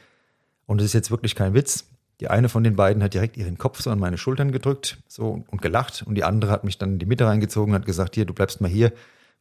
Und 0.65 0.81
es 0.81 0.85
ist 0.85 0.93
jetzt 0.93 1.11
wirklich 1.11 1.35
kein 1.35 1.53
Witz. 1.53 1.85
Die 2.19 2.29
eine 2.29 2.49
von 2.49 2.63
den 2.63 2.75
beiden 2.75 3.01
hat 3.01 3.13
direkt 3.13 3.37
ihren 3.37 3.57
Kopf 3.57 3.81
so 3.81 3.89
an 3.89 3.99
meine 3.99 4.17
Schultern 4.17 4.51
gedrückt 4.51 4.97
so 5.07 5.43
und 5.49 5.61
gelacht 5.61 6.03
und 6.05 6.15
die 6.15 6.23
andere 6.23 6.51
hat 6.51 6.63
mich 6.63 6.77
dann 6.77 6.93
in 6.93 6.99
die 6.99 7.05
Mitte 7.05 7.25
reingezogen 7.25 7.73
und 7.73 7.79
hat 7.79 7.85
gesagt, 7.85 8.15
hier, 8.15 8.25
du 8.25 8.33
bleibst 8.33 8.61
mal 8.61 8.69
hier 8.69 8.91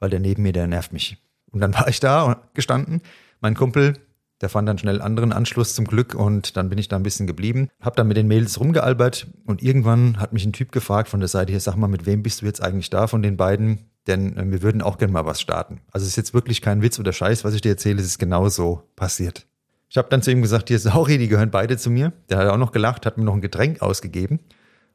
weil 0.01 0.11
der 0.11 0.21
neben 0.21 0.43
mir, 0.43 0.53
der 0.53 0.67
nervt 0.67 0.93
mich. 0.93 1.19
Und 1.51 1.61
dann 1.61 1.75
war 1.75 1.89
ich 1.89 2.01
da 2.01 2.43
gestanden. 2.55 3.03
Mein 3.41 3.55
Kumpel, 3.55 3.95
der 4.41 4.49
fand 4.49 4.69
dann 4.69 4.79
schnell 4.79 5.01
anderen 5.01 5.33
Anschluss 5.33 5.75
zum 5.75 5.85
Glück 5.85 6.15
und 6.15 6.57
dann 6.57 6.69
bin 6.69 6.79
ich 6.79 6.89
da 6.89 6.97
ein 6.97 7.03
bisschen 7.03 7.27
geblieben. 7.27 7.69
Hab 7.81 7.97
dann 7.97 8.09
mit 8.09 8.17
den 8.17 8.29
Mädels 8.29 8.61
rumgealbert 8.61 9.27
und 9.47 9.63
irgendwann 9.63 10.21
hat 10.21 10.33
mich 10.33 10.45
ein 10.45 10.53
Typ 10.53 10.73
gefragt 10.73 11.09
von 11.09 11.21
der 11.21 11.29
Seite 11.29 11.53
hier, 11.53 11.61
sag 11.61 11.77
mal, 11.77 11.89
mit 11.89 12.07
wem 12.07 12.23
bist 12.23 12.43
du 12.43 12.47
jetzt 12.47 12.63
eigentlich 12.63 12.91
da 12.91 13.07
von 13.07 13.23
den 13.23 13.37
beiden? 13.37 13.91
Denn 14.07 14.37
äh, 14.37 14.51
wir 14.51 14.63
würden 14.63 14.83
auch 14.83 14.99
gerne 14.99 15.13
mal 15.13 15.27
was 15.27 15.41
starten. 15.41 15.81
Also 15.91 16.05
es 16.05 16.11
ist 16.11 16.17
jetzt 16.17 16.35
wirklich 16.35 16.63
kein 16.63 16.83
Witz 16.83 16.99
oder 16.99 17.13
Scheiß, 17.13 17.45
was 17.45 17.55
ich 17.55 17.61
dir 17.61 17.71
erzähle, 17.71 18.01
es 18.01 18.07
ist 18.07 18.19
genau 18.19 18.49
so 18.49 18.83
passiert. 18.97 19.48
Ich 19.91 19.97
habe 19.97 20.09
dann 20.11 20.23
zu 20.23 20.31
ihm 20.31 20.43
gesagt, 20.43 20.69
hier, 20.69 20.79
sorry, 20.79 21.19
die 21.19 21.29
gehören 21.29 21.51
beide 21.51 21.77
zu 21.79 21.91
mir. 21.91 22.13
Der 22.29 22.39
hat 22.39 22.49
auch 22.49 22.59
noch 22.59 22.73
gelacht, 22.73 23.07
hat 23.07 23.17
mir 23.17 23.25
noch 23.25 23.35
ein 23.35 23.41
Getränk 23.41 23.81
ausgegeben. 23.81 24.41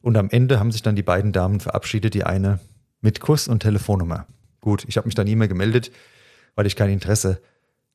Und 0.01 0.17
am 0.17 0.29
Ende 0.29 0.59
haben 0.59 0.71
sich 0.71 0.83
dann 0.83 0.95
die 0.95 1.03
beiden 1.03 1.31
Damen 1.31 1.59
verabschiedet, 1.59 2.13
die 2.13 2.25
eine 2.25 2.59
mit 3.01 3.19
Kuss 3.19 3.47
und 3.47 3.61
Telefonnummer. 3.61 4.27
Gut, 4.61 4.85
ich 4.87 4.97
habe 4.97 5.07
mich 5.07 5.15
dann 5.15 5.25
nie 5.25 5.35
mehr 5.35 5.47
gemeldet, 5.47 5.91
weil 6.55 6.67
ich 6.67 6.75
kein 6.75 6.89
Interesse 6.89 7.41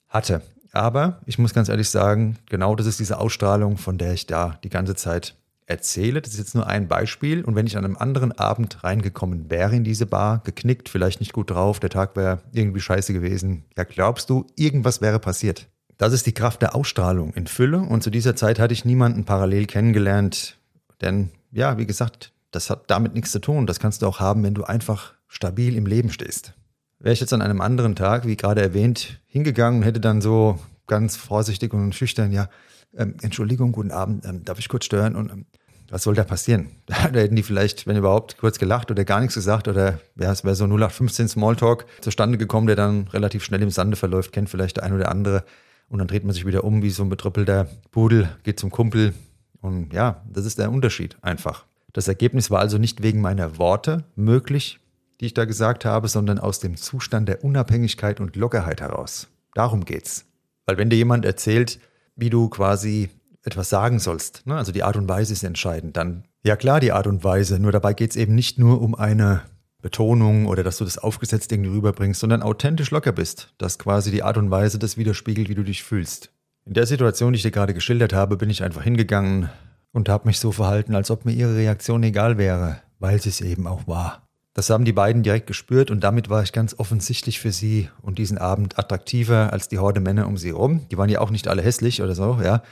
hatte. 0.08 0.42
Aber 0.72 1.20
ich 1.26 1.38
muss 1.38 1.54
ganz 1.54 1.68
ehrlich 1.68 1.88
sagen, 1.88 2.36
genau 2.46 2.74
das 2.74 2.86
ist 2.86 3.00
diese 3.00 3.18
Ausstrahlung, 3.18 3.78
von 3.78 3.96
der 3.96 4.12
ich 4.12 4.26
da 4.26 4.58
die 4.64 4.68
ganze 4.68 4.94
Zeit 4.94 5.34
erzähle. 5.66 6.20
Das 6.20 6.32
ist 6.32 6.38
jetzt 6.38 6.54
nur 6.54 6.66
ein 6.66 6.88
Beispiel. 6.88 7.44
Und 7.44 7.54
wenn 7.54 7.66
ich 7.66 7.76
an 7.76 7.84
einem 7.84 7.96
anderen 7.96 8.32
Abend 8.32 8.82
reingekommen 8.82 9.50
wäre 9.50 9.76
in 9.76 9.84
diese 9.84 10.06
Bar, 10.06 10.42
geknickt, 10.44 10.88
vielleicht 10.88 11.20
nicht 11.20 11.32
gut 11.32 11.50
drauf, 11.50 11.78
der 11.78 11.90
Tag 11.90 12.16
wäre 12.16 12.40
irgendwie 12.52 12.80
scheiße 12.80 13.12
gewesen, 13.12 13.64
ja, 13.76 13.84
glaubst 13.84 14.30
du, 14.30 14.46
irgendwas 14.56 15.00
wäre 15.00 15.20
passiert? 15.20 15.68
Das 15.98 16.12
ist 16.12 16.26
die 16.26 16.32
Kraft 16.32 16.62
der 16.62 16.76
Ausstrahlung 16.76 17.34
in 17.34 17.48
Fülle. 17.48 17.80
Und 17.80 18.04
zu 18.04 18.10
dieser 18.10 18.36
Zeit 18.36 18.60
hatte 18.60 18.72
ich 18.72 18.84
niemanden 18.84 19.24
parallel 19.24 19.66
kennengelernt. 19.66 20.56
Denn, 21.00 21.30
ja, 21.50 21.76
wie 21.76 21.86
gesagt, 21.86 22.32
das 22.52 22.70
hat 22.70 22.84
damit 22.88 23.14
nichts 23.14 23.32
zu 23.32 23.40
tun. 23.40 23.66
Das 23.66 23.80
kannst 23.80 24.00
du 24.00 24.06
auch 24.06 24.20
haben, 24.20 24.44
wenn 24.44 24.54
du 24.54 24.62
einfach 24.62 25.14
stabil 25.26 25.76
im 25.76 25.86
Leben 25.86 26.10
stehst. 26.10 26.54
Wäre 27.00 27.12
ich 27.12 27.20
jetzt 27.20 27.32
an 27.32 27.42
einem 27.42 27.60
anderen 27.60 27.96
Tag, 27.96 28.26
wie 28.26 28.36
gerade 28.36 28.62
erwähnt, 28.62 29.20
hingegangen 29.26 29.80
und 29.80 29.86
hätte 29.86 30.00
dann 30.00 30.20
so 30.20 30.58
ganz 30.86 31.16
vorsichtig 31.16 31.74
und 31.74 31.94
schüchtern, 31.94 32.32
ja, 32.32 32.48
ähm, 32.96 33.16
Entschuldigung, 33.20 33.72
guten 33.72 33.90
Abend, 33.90 34.24
ähm, 34.24 34.44
darf 34.44 34.58
ich 34.58 34.68
kurz 34.68 34.84
stören? 34.84 35.16
Und 35.16 35.30
ähm, 35.30 35.46
was 35.90 36.04
soll 36.04 36.14
da 36.14 36.24
passieren? 36.24 36.70
Da 36.86 36.94
hätten 37.20 37.36
die 37.36 37.42
vielleicht, 37.42 37.88
wenn 37.88 37.96
überhaupt, 37.96 38.38
kurz 38.38 38.58
gelacht 38.58 38.90
oder 38.90 39.04
gar 39.04 39.20
nichts 39.20 39.34
gesagt 39.34 39.66
oder 39.66 40.00
wäre 40.14 40.32
es 40.32 40.44
wäre 40.44 40.54
so 40.54 40.64
0815 40.64 41.28
Smalltalk 41.28 41.86
zustande 42.00 42.38
gekommen, 42.38 42.68
der 42.68 42.76
dann 42.76 43.08
relativ 43.08 43.44
schnell 43.44 43.62
im 43.62 43.70
Sande 43.70 43.96
verläuft, 43.96 44.32
kennt 44.32 44.48
vielleicht 44.48 44.76
der 44.76 44.84
ein 44.84 44.92
oder 44.92 45.10
andere 45.10 45.44
und 45.88 45.98
dann 45.98 46.08
dreht 46.08 46.24
man 46.24 46.34
sich 46.34 46.46
wieder 46.46 46.64
um 46.64 46.82
wie 46.82 46.90
so 46.90 47.02
ein 47.02 47.08
betrüppelter 47.08 47.68
Pudel, 47.90 48.28
geht 48.42 48.60
zum 48.60 48.70
Kumpel 48.70 49.14
und 49.60 49.92
ja, 49.92 50.22
das 50.30 50.44
ist 50.44 50.58
der 50.58 50.70
Unterschied 50.70 51.16
einfach. 51.22 51.64
Das 51.92 52.08
Ergebnis 52.08 52.50
war 52.50 52.60
also 52.60 52.78
nicht 52.78 53.02
wegen 53.02 53.20
meiner 53.20 53.58
Worte 53.58 54.04
möglich, 54.14 54.78
die 55.20 55.26
ich 55.26 55.34
da 55.34 55.44
gesagt 55.44 55.84
habe, 55.84 56.08
sondern 56.08 56.38
aus 56.38 56.60
dem 56.60 56.76
Zustand 56.76 57.28
der 57.28 57.42
Unabhängigkeit 57.44 58.20
und 58.20 58.36
Lockerheit 58.36 58.80
heraus. 58.80 59.28
Darum 59.54 59.84
geht's. 59.84 60.26
Weil 60.66 60.78
wenn 60.78 60.90
dir 60.90 60.96
jemand 60.96 61.24
erzählt, 61.24 61.80
wie 62.14 62.30
du 62.30 62.48
quasi 62.48 63.08
etwas 63.42 63.70
sagen 63.70 63.98
sollst, 63.98 64.46
ne, 64.46 64.56
also 64.56 64.70
die 64.70 64.82
Art 64.82 64.96
und 64.96 65.08
Weise 65.08 65.32
ist 65.32 65.42
entscheidend, 65.42 65.96
dann 65.96 66.24
ja 66.44 66.56
klar 66.56 66.80
die 66.80 66.92
Art 66.92 67.06
und 67.06 67.24
Weise, 67.24 67.58
nur 67.58 67.72
dabei 67.72 67.94
geht's 67.94 68.16
eben 68.16 68.34
nicht 68.34 68.58
nur 68.58 68.80
um 68.80 68.94
eine 68.94 69.42
Betonung 69.80 70.46
oder 70.46 70.64
dass 70.64 70.78
du 70.78 70.84
das 70.84 70.98
aufgesetzt 70.98 71.52
irgendwie 71.52 71.70
rüberbringst, 71.70 72.20
sondern 72.20 72.42
authentisch 72.42 72.90
locker 72.90 73.12
bist, 73.12 73.54
dass 73.58 73.78
quasi 73.78 74.10
die 74.10 74.22
Art 74.22 74.36
und 74.36 74.50
Weise 74.50 74.78
das 74.78 74.96
widerspiegelt, 74.96 75.48
wie 75.48 75.54
du 75.54 75.62
dich 75.62 75.84
fühlst. 75.84 76.30
In 76.64 76.74
der 76.74 76.86
Situation, 76.86 77.32
die 77.32 77.36
ich 77.36 77.42
dir 77.42 77.50
gerade 77.50 77.74
geschildert 77.74 78.12
habe, 78.12 78.36
bin 78.36 78.50
ich 78.50 78.62
einfach 78.62 78.82
hingegangen 78.82 79.48
und 79.92 80.08
habe 80.08 80.26
mich 80.26 80.40
so 80.40 80.52
verhalten, 80.52 80.94
als 80.94 81.10
ob 81.10 81.24
mir 81.24 81.32
ihre 81.32 81.56
Reaktion 81.56 82.02
egal 82.02 82.38
wäre, 82.38 82.80
weil 82.98 83.20
sie 83.22 83.30
es 83.30 83.40
eben 83.40 83.66
auch 83.66 83.86
war. 83.86 84.28
Das 84.52 84.70
haben 84.70 84.84
die 84.84 84.92
beiden 84.92 85.22
direkt 85.22 85.46
gespürt 85.46 85.90
und 85.90 86.02
damit 86.02 86.28
war 86.28 86.42
ich 86.42 86.52
ganz 86.52 86.74
offensichtlich 86.78 87.38
für 87.38 87.52
sie 87.52 87.88
und 88.02 88.18
diesen 88.18 88.38
Abend 88.38 88.78
attraktiver 88.78 89.52
als 89.52 89.68
die 89.68 89.78
Horde 89.78 90.00
Männer 90.00 90.26
um 90.26 90.36
sie 90.36 90.48
herum. 90.48 90.86
Die 90.90 90.98
waren 90.98 91.08
ja 91.08 91.20
auch 91.20 91.30
nicht 91.30 91.46
alle 91.46 91.62
hässlich 91.62 92.02
oder 92.02 92.16
so, 92.16 92.40
ja, 92.42 92.62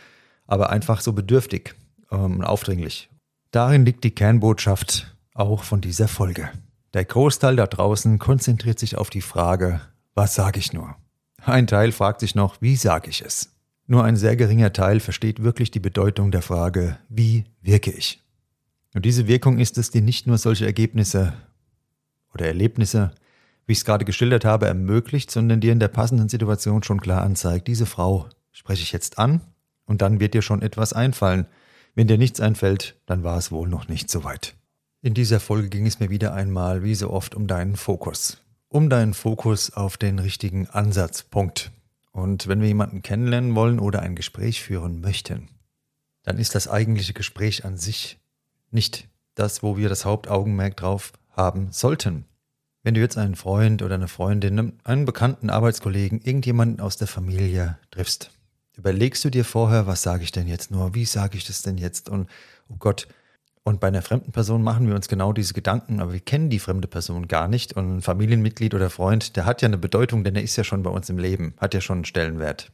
aber 0.49 0.71
einfach 0.71 1.01
so 1.01 1.13
bedürftig 1.13 1.77
ähm, 2.11 2.19
und 2.19 2.33
ähm, 2.33 2.45
aufdringlich. 2.45 3.09
Darin 3.53 3.85
liegt 3.85 4.03
die 4.03 4.11
Kernbotschaft 4.11 5.17
auch 5.33 5.63
von 5.63 5.81
dieser 5.81 6.09
Folge. 6.09 6.51
Der 6.97 7.05
Großteil 7.05 7.57
da 7.57 7.67
draußen 7.67 8.19
konzentriert 8.19 8.79
sich 8.79 8.97
auf 8.97 9.11
die 9.11 9.21
Frage, 9.21 9.83
was 10.15 10.35
sage 10.35 10.59
ich 10.59 10.73
nur? 10.73 10.97
Ein 11.45 11.67
Teil 11.67 11.93
fragt 11.93 12.21
sich 12.21 12.35
noch, 12.35 12.57
wie 12.63 12.75
sage 12.75 13.11
ich 13.11 13.21
es? 13.21 13.55
Nur 13.87 14.03
ein 14.05 14.17
sehr 14.17 14.35
geringer 14.35 14.73
Teil 14.73 15.01
versteht 15.01 15.43
wirklich 15.43 15.71
die 15.71 15.79
Bedeutung 15.79 16.31
der 16.31 16.41
Frage, 16.41 16.97
wie 17.11 17.45
wirke 17.61 17.91
ich? 17.91 18.25
Und 18.95 19.05
diese 19.05 19.29
Wirkung 19.29 19.59
ist 19.59 19.77
es, 19.77 19.91
die 19.91 20.01
nicht 20.01 20.27
nur 20.27 20.39
solche 20.39 20.65
Ergebnisse 20.65 21.35
oder 22.33 22.47
Erlebnisse, 22.47 23.13
wie 23.67 23.73
ich 23.73 23.79
es 23.81 23.85
gerade 23.85 24.07
geschildert 24.07 24.47
habe, 24.47 24.65
ermöglicht, 24.65 25.31
sondern 25.31 25.61
dir 25.61 25.73
in 25.73 25.81
der 25.81 25.89
passenden 25.89 26.31
Situation 26.31 26.83
schon 26.83 27.03
klar 27.03 27.21
anzeigt, 27.21 27.69
diese 27.69 27.85
Frau 27.85 28.27
spreche 28.53 28.85
ich 28.85 28.93
jetzt 28.93 29.19
an 29.19 29.43
und 29.85 30.01
dann 30.01 30.19
wird 30.19 30.33
dir 30.33 30.41
schon 30.41 30.63
etwas 30.63 30.95
einfallen. 30.95 31.47
Wenn 31.95 32.07
dir 32.07 32.17
nichts 32.17 32.41
einfällt, 32.41 32.97
dann 33.05 33.23
war 33.23 33.37
es 33.37 33.53
wohl 33.53 33.69
noch 33.69 33.87
nicht 33.87 34.09
so 34.09 34.25
weit. 34.25 34.55
In 35.07 35.15
dieser 35.15 35.39
Folge 35.39 35.69
ging 35.69 35.87
es 35.87 36.01
mir 36.01 36.11
wieder 36.11 36.35
einmal, 36.35 36.83
wie 36.83 36.97
so 36.97 37.11
oft, 37.11 37.37
um 37.37 37.47
deinen 37.47 37.77
Fokus. 37.77 38.39
Um 38.69 38.91
deinen 38.91 39.15
Fokus 39.15 39.73
auf 39.73 39.99
den 39.99 40.19
richtigen 40.19 40.67
Ansatzpunkt. 40.67 41.71
Und 42.11 42.49
wenn 42.49 42.61
wir 42.61 42.67
jemanden 42.67 43.03
kennenlernen 43.03 43.55
wollen 43.55 43.79
oder 43.79 44.03
ein 44.03 44.17
Gespräch 44.17 44.65
führen 44.65 45.01
möchten, 45.01 45.47
dann 46.25 46.39
ist 46.39 46.57
das 46.57 46.67
eigentliche 46.67 47.13
Gespräch 47.13 47.65
an 47.65 47.77
sich 47.77 48.19
nicht 48.73 49.07
das, 49.37 49.63
wo 49.63 49.77
wir 49.77 49.89
das 49.89 50.05
Hauptaugenmerk 50.05 50.77
drauf 50.77 51.13
haben 51.31 51.69
sollten. 51.71 52.25
Wenn 52.83 52.95
du 52.95 53.01
jetzt 53.01 53.17
einen 53.17 53.37
Freund 53.37 53.83
oder 53.83 53.95
eine 53.95 54.09
Freundin, 54.09 54.73
einen 54.83 55.05
bekannten 55.05 55.51
Arbeitskollegen, 55.51 56.21
irgendjemanden 56.21 56.81
aus 56.81 56.97
der 56.97 57.07
Familie 57.07 57.79
triffst, 57.93 58.33
überlegst 58.77 59.25
du 59.25 59.31
dir 59.31 59.45
vorher, 59.45 59.87
was 59.87 60.03
sage 60.03 60.25
ich 60.25 60.33
denn 60.33 60.49
jetzt 60.49 60.73
nur, 60.73 60.97
wie 60.97 61.05
sage 61.05 61.37
ich 61.39 61.47
das 61.47 61.63
denn 61.63 61.79
jetzt 61.79 62.09
und 62.09 62.29
oh 62.69 62.75
Gott, 62.81 63.07
und 63.67 63.81
bei 63.81 63.89
einer 63.89 64.01
fremden 64.01 64.31
Person 64.31 64.63
machen 64.63 64.87
wir 64.87 64.95
uns 64.95 65.09
genau 65.09 65.33
diese 65.33 65.53
Gedanken, 65.53 65.99
aber 65.99 66.13
wir 66.13 66.21
kennen 66.21 66.51
die 66.51 66.61
fremde 66.61 66.87
Person 66.87 67.27
gar 67.27 67.49
nicht. 67.49 67.73
Und 67.73 67.97
ein 67.97 68.01
Familienmitglied 68.01 68.75
oder 68.75 68.91
Freund, 68.91 69.35
der 69.35 69.45
hat 69.45 69.61
ja 69.61 69.67
eine 69.67 69.77
Bedeutung, 69.77 70.23
denn 70.23 70.37
er 70.37 70.43
ist 70.43 70.55
ja 70.55 70.63
schon 70.63 70.85
bei 70.85 70.91
uns 70.91 71.11
im 71.11 71.19
Leben, 71.19 71.53
hat 71.59 71.75
ja 71.75 71.81
schon 71.81 71.97
einen 71.97 72.05
Stellenwert. 72.05 72.71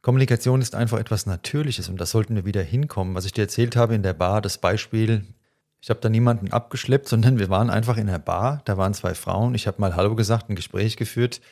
Kommunikation 0.00 0.62
ist 0.62 0.74
einfach 0.74 0.98
etwas 0.98 1.26
Natürliches 1.26 1.90
und 1.90 2.00
das 2.00 2.12
sollten 2.12 2.34
wir 2.34 2.46
wieder 2.46 2.62
hinkommen. 2.62 3.14
Was 3.14 3.26
ich 3.26 3.34
dir 3.34 3.42
erzählt 3.42 3.76
habe 3.76 3.94
in 3.94 4.02
der 4.02 4.14
Bar, 4.14 4.40
das 4.40 4.56
Beispiel, 4.56 5.26
Ich 5.82 5.90
habe 5.90 6.00
da 6.00 6.08
niemanden 6.08 6.50
abgeschleppt, 6.50 7.08
sondern 7.10 7.38
wir 7.38 7.50
waren 7.50 7.68
einfach 7.68 7.98
in 7.98 8.06
der 8.06 8.18
Bar. 8.18 8.62
Da 8.64 8.78
waren 8.78 8.94
zwei 8.94 9.14
Frauen. 9.14 9.54
Ich 9.54 9.66
habe 9.66 9.82
mal 9.82 9.96
Hallo 9.96 10.14
gesagt, 10.14 10.48
ein 10.48 10.56
Gespräch 10.56 10.96
geführt. 10.96 11.42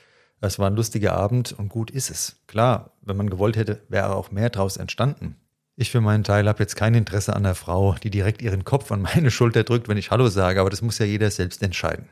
Es 0.40 0.59
war 0.59 0.71
ein 0.71 0.77
lustiger 0.77 1.12
Abend 1.12 1.53
und 1.53 1.69
gut 1.69 1.90
ist 1.90 2.09
es. 2.09 2.37
Klar, 2.47 2.93
wenn 3.03 3.19
man 3.19 3.29
gewollt 3.29 3.57
hätte, 3.57 3.83
wäre 3.90 4.14
auch 4.14 4.31
mehr 4.31 4.49
draus 4.49 4.79
entstanden. 4.79 5.37
Ich 5.81 5.90
für 5.90 6.03
meinen 6.03 6.25
Teil 6.25 6.47
habe 6.47 6.62
jetzt 6.62 6.77
kein 6.77 6.95
Interesse 6.95 7.35
an 7.35 7.43
der 7.43 7.55
Frau, 7.55 7.95
die 7.95 8.11
direkt 8.11 8.43
ihren 8.43 8.64
Kopf 8.64 8.93
an 8.93 9.01
meine 9.01 9.31
Schulter 9.31 9.64
drückt, 9.64 9.88
wenn 9.88 9.97
ich 9.97 10.11
Hallo 10.11 10.29
sage, 10.29 10.61
aber 10.61 10.69
das 10.69 10.83
muss 10.83 10.99
ja 10.99 11.07
jeder 11.07 11.31
selbst 11.31 11.62
entscheiden. 11.62 12.11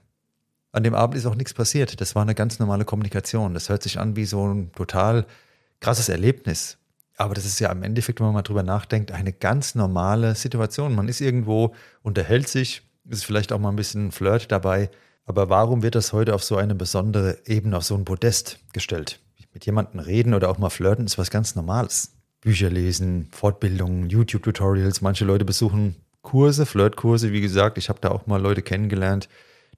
An 0.73 0.85
dem 0.85 0.95
Abend 0.95 1.19
ist 1.19 1.27
auch 1.27 1.35
nichts 1.35 1.53
passiert. 1.53 2.01
Das 2.01 2.15
war 2.15 2.23
eine 2.23 2.35
ganz 2.35 2.59
normale 2.59 2.87
Kommunikation. 2.87 3.53
Das 3.53 3.69
hört 3.69 3.83
sich 3.83 3.99
an 3.99 4.17
wie 4.17 4.25
so 4.25 4.49
ein 4.49 4.73
total 4.73 5.27
krasses 5.81 6.09
Erlebnis. 6.09 6.79
Aber 7.19 7.35
das 7.35 7.45
ist 7.45 7.61
ja 7.61 7.71
im 7.71 7.83
Endeffekt, 7.83 8.21
wenn 8.21 8.29
man 8.29 8.37
mal 8.37 8.43
drüber 8.43 8.63
nachdenkt, 8.63 9.13
eine 9.13 9.35
ganz 9.35 9.75
normale 9.75 10.35
Situation. 10.35 10.95
Man 10.95 11.07
ist 11.07 11.21
irgendwo, 11.21 11.75
unterhält 12.03 12.49
sich, 12.49 12.81
ist 13.07 13.27
vielleicht 13.27 13.53
auch 13.53 13.59
mal 13.59 13.69
ein 13.69 13.77
bisschen 13.77 14.13
Flirt 14.13 14.51
dabei. 14.51 14.89
Aber 15.27 15.51
warum 15.51 15.83
wird 15.83 15.95
das 15.95 16.15
heute 16.15 16.35
auf 16.35 16.43
so 16.43 16.57
eine 16.57 16.75
besondere 16.75 17.37
Ebene, 17.45 17.77
auf 17.77 17.85
so 17.85 17.97
ein 17.97 18.07
Podest 18.07 18.61
gestellt? 18.73 19.21
Mit 19.53 19.67
jemandem 19.67 20.01
reden 20.01 20.33
oder 20.33 20.49
auch 20.49 20.57
mal 20.57 20.71
flirten 20.71 21.05
ist 21.05 21.19
was 21.19 21.29
ganz 21.29 21.55
Normales. 21.55 22.18
Bücher 22.41 22.71
lesen, 22.71 23.29
Fortbildungen, 23.33 24.09
YouTube-Tutorials. 24.09 25.01
Manche 25.01 25.25
Leute 25.25 25.45
besuchen 25.45 25.97
Kurse, 26.23 26.67
Flirtkurse. 26.67 27.33
Wie 27.33 27.41
gesagt, 27.41 27.79
ich 27.79 27.89
habe 27.89 28.01
da 28.01 28.11
auch 28.11 28.27
mal 28.27 28.41
Leute 28.41 28.63
kennengelernt, 28.63 29.29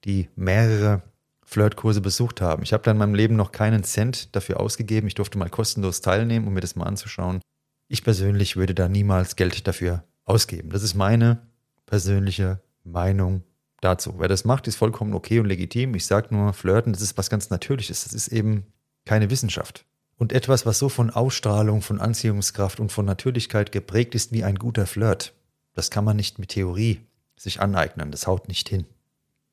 die 0.05 0.29
mehrere 0.35 1.01
Flirtkurse 1.45 2.01
besucht 2.01 2.39
haben. 2.39 2.63
Ich 2.63 2.73
habe 2.73 2.83
da 2.83 2.91
in 2.91 2.97
meinem 2.97 3.15
Leben 3.15 3.35
noch 3.35 3.51
keinen 3.51 3.83
Cent 3.83 4.35
dafür 4.35 4.59
ausgegeben. 4.59 5.07
Ich 5.07 5.15
durfte 5.15 5.37
mal 5.37 5.49
kostenlos 5.49 6.01
teilnehmen, 6.01 6.47
um 6.47 6.53
mir 6.53 6.61
das 6.61 6.75
mal 6.75 6.85
anzuschauen. 6.85 7.41
Ich 7.87 8.03
persönlich 8.03 8.55
würde 8.55 8.73
da 8.73 8.87
niemals 8.87 9.35
Geld 9.35 9.67
dafür 9.67 10.03
ausgeben. 10.23 10.69
Das 10.69 10.83
ist 10.83 10.95
meine 10.95 11.41
persönliche 11.85 12.61
Meinung 12.83 13.43
dazu. 13.81 14.15
Wer 14.17 14.29
das 14.29 14.45
macht, 14.45 14.67
ist 14.67 14.77
vollkommen 14.77 15.13
okay 15.13 15.39
und 15.39 15.47
legitim. 15.47 15.93
Ich 15.95 16.05
sage 16.05 16.33
nur, 16.33 16.53
Flirten, 16.53 16.93
das 16.93 17.01
ist 17.01 17.17
was 17.17 17.29
ganz 17.29 17.49
Natürliches. 17.49 18.05
Das 18.05 18.13
ist 18.13 18.29
eben 18.29 18.65
keine 19.05 19.29
Wissenschaft. 19.29 19.85
Und 20.21 20.33
etwas, 20.33 20.67
was 20.67 20.77
so 20.77 20.87
von 20.87 21.09
Ausstrahlung, 21.09 21.81
von 21.81 21.99
Anziehungskraft 21.99 22.79
und 22.79 22.91
von 22.91 23.07
Natürlichkeit 23.07 23.71
geprägt 23.71 24.13
ist 24.13 24.31
wie 24.31 24.43
ein 24.43 24.53
guter 24.59 24.85
Flirt, 24.85 25.33
das 25.73 25.89
kann 25.89 26.05
man 26.05 26.15
nicht 26.15 26.37
mit 26.37 26.49
Theorie 26.49 26.99
sich 27.35 27.59
aneignen. 27.59 28.11
Das 28.11 28.27
haut 28.27 28.47
nicht 28.47 28.69
hin. 28.69 28.85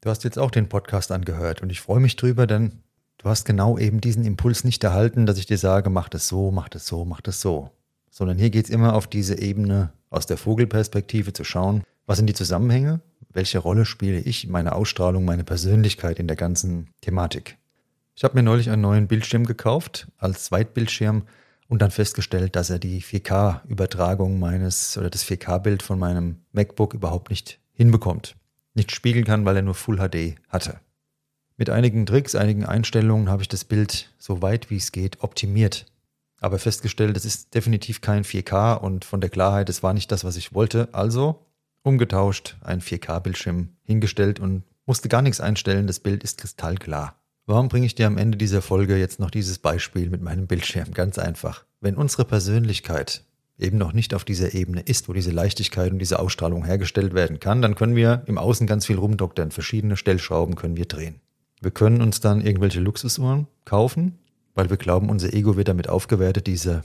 Du 0.03 0.11
hast 0.11 0.25
jetzt 0.25 0.39
auch 0.39 0.51
den 0.51 0.69
Podcast 0.69 1.11
angehört 1.11 1.63
und 1.63 1.71
ich 1.71 1.81
freue 1.81 2.01
mich 2.01 2.17
drüber, 2.17 2.47
denn 2.47 2.83
du 3.17 3.31
hast 3.31 3.47
genau 3.47 3.79
eben 3.79 4.03
diesen 4.03 4.27
Impuls 4.27 4.63
nicht 4.63 4.85
erhalten, 4.85 5.25
dass 5.25 5.39
ich 5.39 5.47
dir 5.47 5.57
sage, 5.57 5.89
mach 5.89 6.11
das 6.11 6.29
so, 6.29 6.51
mach 6.51 6.69
das 6.69 6.87
so, 6.87 7.07
mach 7.07 7.23
das 7.23 7.41
so. 7.41 7.71
Sondern 8.11 8.37
hier 8.37 8.51
geht 8.51 8.67
es 8.67 8.71
immer 8.71 8.93
auf 8.93 9.07
diese 9.07 9.39
Ebene 9.39 9.95
aus 10.11 10.27
der 10.27 10.37
Vogelperspektive 10.37 11.33
zu 11.33 11.45
schauen, 11.45 11.83
was 12.05 12.19
sind 12.19 12.27
die 12.27 12.35
Zusammenhänge, 12.35 13.01
welche 13.31 13.59
Rolle 13.59 13.87
spiele 13.87 14.21
ich, 14.21 14.49
meine 14.49 14.75
Ausstrahlung, 14.75 15.25
meine 15.25 15.45
Persönlichkeit 15.45 16.19
in 16.19 16.27
der 16.27 16.37
ganzen 16.37 16.91
Thematik. 17.01 17.57
Ich 18.19 18.25
habe 18.25 18.35
mir 18.35 18.43
neulich 18.43 18.69
einen 18.69 18.83
neuen 18.83 19.07
Bildschirm 19.07 19.47
gekauft 19.47 20.09
als 20.19 20.43
Zweitbildschirm 20.43 21.23
und 21.69 21.81
dann 21.81 21.93
festgestellt, 21.93 22.57
dass 22.57 22.69
er 22.69 22.81
die 22.81 23.01
4K-Übertragung 23.01 24.41
meines 24.41 24.99
oder 24.99 25.09
das 25.09 25.25
4K-Bild 25.25 25.85
von 25.85 26.01
meinem 26.01 26.41
MacBook 26.51 26.95
überhaupt 26.95 27.31
nicht 27.31 27.61
hinbekommt 27.75 28.35
nicht 28.75 28.91
spiegeln 28.93 29.25
kann, 29.25 29.45
weil 29.45 29.55
er 29.55 29.63
nur 29.63 29.75
Full 29.75 29.99
HD 29.99 30.37
hatte. 30.49 30.81
Mit 31.57 31.71
einigen 31.71 32.07
Tricks, 32.07 32.35
einigen 32.35 32.65
Einstellungen 32.65 33.29
habe 33.29 33.43
ich 33.43 33.49
das 33.49 33.65
Bild 33.65 34.13
so 34.19 34.43
weit 34.43 34.69
wie 34.69 34.79
es 34.79 34.91
geht 34.91 35.23
optimiert. 35.23 35.87
Aber 36.41 36.59
festgestellt, 36.59 37.17
es 37.17 37.25
ist 37.25 37.55
definitiv 37.55 38.01
kein 38.01 38.25
4K 38.25 38.79
und 38.79 39.05
von 39.05 39.21
der 39.21 39.31
Klarheit, 39.31 39.69
es 39.69 39.85
war 39.85 39.95
nicht 39.95 40.11
das, 40.11 40.25
was 40.25 40.37
ich 40.37 40.55
wollte. 40.55 40.89
Also 40.91 41.47
umgetauscht, 41.83 42.57
ein 42.63 42.81
4K-Bildschirm 42.81 43.69
hingestellt 43.85 44.41
und 44.41 44.65
musste 44.87 45.09
gar 45.09 45.23
nichts 45.23 45.41
einstellen. 45.41 45.87
Das 45.87 46.01
Bild 46.01 46.25
ist 46.25 46.39
kristallklar. 46.39 47.18
Warum 47.49 47.71
bringe 47.71 47.87
ich 47.87 47.95
dir 47.95 48.07
am 48.07 48.19
Ende 48.19 48.37
dieser 48.37 48.61
Folge 48.61 48.99
jetzt 48.99 49.21
noch 49.21 49.31
dieses 49.31 49.59
Beispiel 49.59 50.11
mit 50.11 50.21
meinem 50.21 50.47
Bildschirm? 50.47 50.93
Ganz 50.93 51.17
einfach. 51.17 51.65
Wenn 51.81 51.95
unsere 51.95 52.27
Persönlichkeit 52.27 53.25
eben 53.59 53.79
noch 53.79 53.95
nicht 53.95 54.13
auf 54.13 54.27
dieser 54.27 54.53
Ebene 54.53 54.83
ist, 54.83 55.09
wo 55.09 55.15
diese 55.15 55.31
Leichtigkeit 55.31 55.91
und 55.91 55.99
diese 55.99 56.19
Ausstrahlung 56.19 56.67
hergestellt 56.67 57.15
werden 57.15 57.41
kann, 57.41 57.63
dann 57.63 57.75
können 57.75 57.97
wir 57.97 58.23
im 58.27 58.37
Außen 58.37 58.67
ganz 58.67 58.85
viel 58.85 58.99
rumdoktern. 58.99 59.51
Verschiedene 59.51 59.97
Stellschrauben 59.97 60.57
können 60.57 60.77
wir 60.77 60.85
drehen. 60.85 61.23
Wir 61.63 61.71
können 61.71 62.03
uns 62.03 62.21
dann 62.21 62.45
irgendwelche 62.45 62.81
Luxusuhren 62.81 63.47
kaufen, 63.65 64.19
weil 64.55 64.69
wir 64.69 64.77
glauben, 64.77 65.09
unser 65.09 65.33
Ego 65.33 65.57
wird 65.57 65.69
damit 65.69 65.89
aufgewertet. 65.89 66.47
Diese 66.47 66.83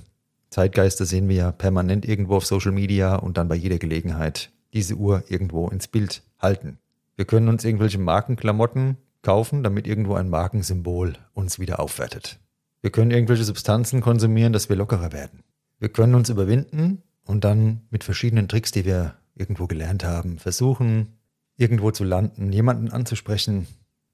Zeitgeister 0.50 1.04
sehen 1.04 1.28
wir 1.28 1.36
ja 1.36 1.52
permanent 1.52 2.08
irgendwo 2.08 2.38
auf 2.38 2.46
Social 2.46 2.72
Media 2.72 3.18
und 3.18 3.36
dann 3.36 3.50
bei 3.50 3.56
jeder 3.56 3.80
Gelegenheit 3.80 4.50
diese 4.72 4.96
Uhr 4.96 5.26
irgendwo 5.28 5.68
ins 5.68 5.90
Bild 5.90 6.24
halten. 6.40 6.78
Wir 7.18 7.26
können 7.26 7.50
uns 7.50 7.66
irgendwelche 7.66 8.00
Markenklamotten 8.00 8.96
kaufen, 9.24 9.64
damit 9.64 9.88
irgendwo 9.88 10.14
ein 10.14 10.30
Markensymbol 10.30 11.14
uns 11.34 11.58
wieder 11.58 11.80
aufwertet. 11.80 12.40
Wir 12.82 12.92
können 12.92 13.12
irgendwelche 13.12 13.46
Substanzen 13.46 14.02
konsumieren, 14.02 14.54
dass 14.54 14.70
wir 14.70 14.76
lockerer 14.76 15.12
werden. 15.12 15.44
Wir 15.80 15.90
können 15.90 16.16
uns 16.16 16.30
überwinden 16.30 17.02
und 17.26 17.44
dann 17.44 17.82
mit 17.90 18.04
verschiedenen 18.04 18.48
Tricks, 18.48 18.72
die 18.72 18.86
wir 18.86 19.16
irgendwo 19.36 19.68
gelernt 19.68 20.04
haben, 20.04 20.38
versuchen, 20.38 21.14
irgendwo 21.58 21.92
zu 21.92 22.04
landen, 22.04 22.52
jemanden 22.52 22.92
anzusprechen. 22.92 23.68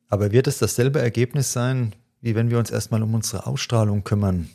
Aber 0.08 0.32
wird 0.32 0.48
es 0.48 0.60
dasselbe 0.60 1.00
Ergebnis 1.00 1.52
sein, 1.52 1.94
wie 2.22 2.36
wenn 2.36 2.50
wir 2.50 2.60
uns 2.60 2.72
erstmal 2.72 3.04
um 3.04 3.14
unsere 3.14 3.48
Ausstrahlung 3.48 4.04
kümmern 4.04 4.50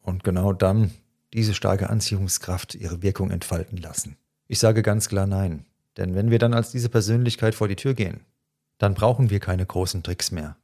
und 0.00 0.24
genau 0.24 0.52
dann 0.52 0.90
diese 1.32 1.54
starke 1.54 1.90
Anziehungskraft 1.90 2.74
ihre 2.74 3.02
Wirkung 3.02 3.30
entfalten 3.30 3.78
lassen? 3.78 4.16
Ich 4.48 4.58
sage 4.58 4.82
ganz 4.82 5.08
klar 5.08 5.26
nein. 5.26 5.66
Denn 5.96 6.14
wenn 6.14 6.30
wir 6.30 6.38
dann 6.38 6.54
als 6.54 6.70
diese 6.70 6.88
Persönlichkeit 6.88 7.54
vor 7.54 7.68
die 7.68 7.76
Tür 7.76 7.94
gehen, 7.94 8.20
dann 8.82 8.94
brauchen 8.94 9.30
wir 9.30 9.38
keine 9.38 9.64
großen 9.64 10.02
Tricks 10.02 10.32
mehr. 10.32 10.56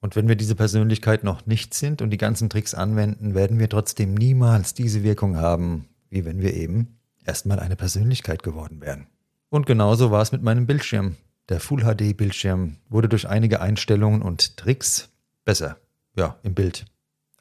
Und 0.00 0.16
wenn 0.16 0.28
wir 0.28 0.36
diese 0.36 0.54
Persönlichkeit 0.54 1.24
noch 1.24 1.44
nicht 1.44 1.74
sind 1.74 2.00
und 2.00 2.08
die 2.08 2.16
ganzen 2.16 2.48
Tricks 2.48 2.72
anwenden, 2.72 3.34
werden 3.34 3.58
wir 3.58 3.68
trotzdem 3.68 4.14
niemals 4.14 4.72
diese 4.72 5.02
Wirkung 5.02 5.36
haben, 5.36 5.86
wie 6.08 6.24
wenn 6.24 6.40
wir 6.40 6.54
eben 6.54 6.98
erstmal 7.22 7.60
eine 7.60 7.76
Persönlichkeit 7.76 8.42
geworden 8.42 8.80
wären. 8.80 9.08
Und 9.50 9.66
genauso 9.66 10.10
war 10.10 10.22
es 10.22 10.32
mit 10.32 10.42
meinem 10.42 10.66
Bildschirm. 10.66 11.16
Der 11.50 11.60
Full 11.60 11.82
HD 11.82 12.16
Bildschirm 12.16 12.76
wurde 12.88 13.10
durch 13.10 13.28
einige 13.28 13.60
Einstellungen 13.60 14.22
und 14.22 14.56
Tricks 14.56 15.10
besser. 15.44 15.76
Ja, 16.16 16.38
im 16.42 16.54
Bild. 16.54 16.86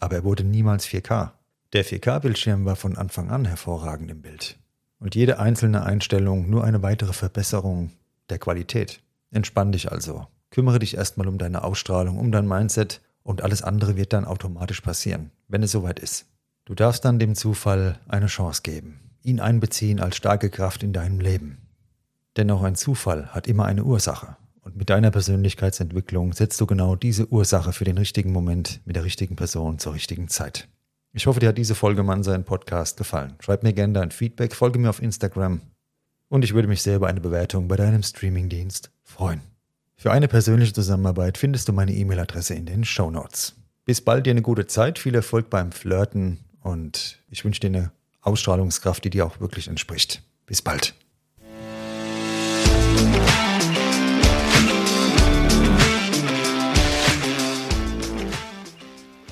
Aber 0.02 0.18
er 0.18 0.24
wurde 0.26 0.44
niemals 0.44 0.86
4K. 0.86 1.32
Der 1.72 1.86
4K 1.86 2.20
Bildschirm 2.20 2.66
war 2.66 2.76
von 2.76 2.98
Anfang 2.98 3.30
an 3.32 3.46
hervorragend 3.46 4.12
im 4.12 4.22
Bild. 4.22 4.60
Und 5.00 5.16
jede 5.16 5.40
einzelne 5.40 5.84
Einstellung 5.84 6.50
nur 6.50 6.66
eine 6.66 6.84
weitere 6.84 7.14
Verbesserung 7.14 7.94
der 8.30 8.40
Qualität. 8.40 9.00
Entspann 9.36 9.74
dich 9.74 9.92
also. 9.92 10.28
Kümmere 10.50 10.80
dich 10.80 10.96
erstmal 10.96 11.28
um 11.28 11.38
deine 11.38 11.66
Ausstrahlung, 11.66 12.18
um 12.18 12.32
dein 12.32 12.48
Mindset 12.48 13.02
und 13.22 13.42
alles 13.42 13.62
andere 13.62 13.98
wird 13.98 14.14
dann 14.14 14.24
automatisch 14.24 14.80
passieren, 14.80 15.32
wenn 15.50 15.62
es 15.62 15.74
soweit 15.74 16.00
ist. 16.00 16.28
Du 16.64 16.74
darfst 16.74 17.04
dann 17.04 17.20
dem 17.20 17.36
Zufall 17.36 18.00
eine 18.08 18.28
Chance 18.28 18.62
geben, 18.64 19.12
ihn 19.24 19.42
einbeziehen 19.42 20.00
als 20.00 20.16
starke 20.16 20.50
Kraft 20.50 20.84
in 20.84 20.94
deinem 20.94 21.20
Leben. 21.20 21.58
Denn 22.38 22.50
auch 22.50 22.64
ein 22.64 22.76
Zufall 22.76 23.28
hat 23.34 23.48
immer 23.48 23.66
eine 23.66 23.84
Ursache. 23.84 24.38
Und 24.62 24.78
mit 24.78 24.90
deiner 24.90 25.12
Persönlichkeitsentwicklung 25.12 26.32
setzt 26.32 26.62
du 26.62 26.66
genau 26.66 26.96
diese 26.96 27.28
Ursache 27.28 27.74
für 27.74 27.84
den 27.84 27.98
richtigen 27.98 28.32
Moment 28.32 28.80
mit 28.86 28.96
der 28.96 29.04
richtigen 29.04 29.36
Person 29.36 29.80
zur 29.80 29.94
richtigen 29.96 30.30
Zeit. 30.30 30.70
Ich 31.12 31.28
hoffe, 31.28 31.42
dir 31.42 31.50
hat 31.50 31.58
diese 31.58 31.76
Folge 31.76 32.04
Mann 32.04 32.24
sein 32.24 32.46
Podcast 32.46 32.96
gefallen. 32.96 33.36
Schreib 33.42 33.64
mir 33.64 33.74
gerne 33.74 33.94
dein 33.94 34.12
Feedback, 34.12 34.56
folge 34.56 34.80
mir 34.80 34.90
auf 34.90 35.02
Instagram 35.02 35.60
und 36.30 36.46
ich 36.46 36.54
würde 36.54 36.70
mich 36.70 36.82
sehr 36.82 36.96
über 36.96 37.08
eine 37.08 37.22
Bewertung 37.22 37.68
bei 37.68 37.76
deinem 37.76 38.02
Streamingdienst 38.02 38.95
freuen. 39.06 39.42
Für 39.96 40.12
eine 40.12 40.28
persönliche 40.28 40.74
Zusammenarbeit 40.74 41.38
findest 41.38 41.70
du 41.70 41.74
meine 41.74 41.94
E-Mail-Adresse 41.94 42.54
in 42.54 42.66
den 42.66 42.84
Show 42.84 43.10
Notes. 43.10 43.56
Bis 43.86 44.02
bald 44.02 44.26
dir 44.26 44.32
eine 44.32 44.42
gute 44.42 44.68
Zeit, 44.68 45.00
viel 45.00 45.16
Erfolg 45.16 45.50
beim 45.50 45.72
Flirten 45.72 46.40
und 46.62 47.20
ich 47.30 47.46
wünsche 47.46 47.62
dir 47.62 47.68
eine 47.68 47.92
Ausstrahlungskraft, 48.22 49.04
die 49.06 49.12
dir 49.12 49.26
auch 49.26 49.40
wirklich 49.40 49.68
entspricht. 49.68 50.22
Bis 50.48 50.62
bald. 50.62 50.94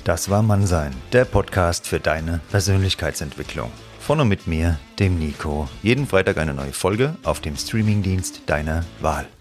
Das 0.04 0.28
war 0.28 0.42
Mannsein, 0.42 0.94
der 1.12 1.24
Podcast 1.24 1.86
für 1.86 1.98
deine 1.98 2.40
Persönlichkeitsentwicklung. 2.50 3.72
Von 4.00 4.20
und 4.20 4.28
mit 4.28 4.46
mir, 4.46 4.78
dem 4.98 5.18
Nico. 5.18 5.66
Jeden 5.82 6.06
Freitag 6.06 6.36
eine 6.36 6.52
neue 6.52 6.74
Folge 6.74 7.16
auf 7.22 7.40
dem 7.40 7.56
Streamingdienst 7.56 8.42
deiner 8.44 8.84
Wahl. 9.00 9.26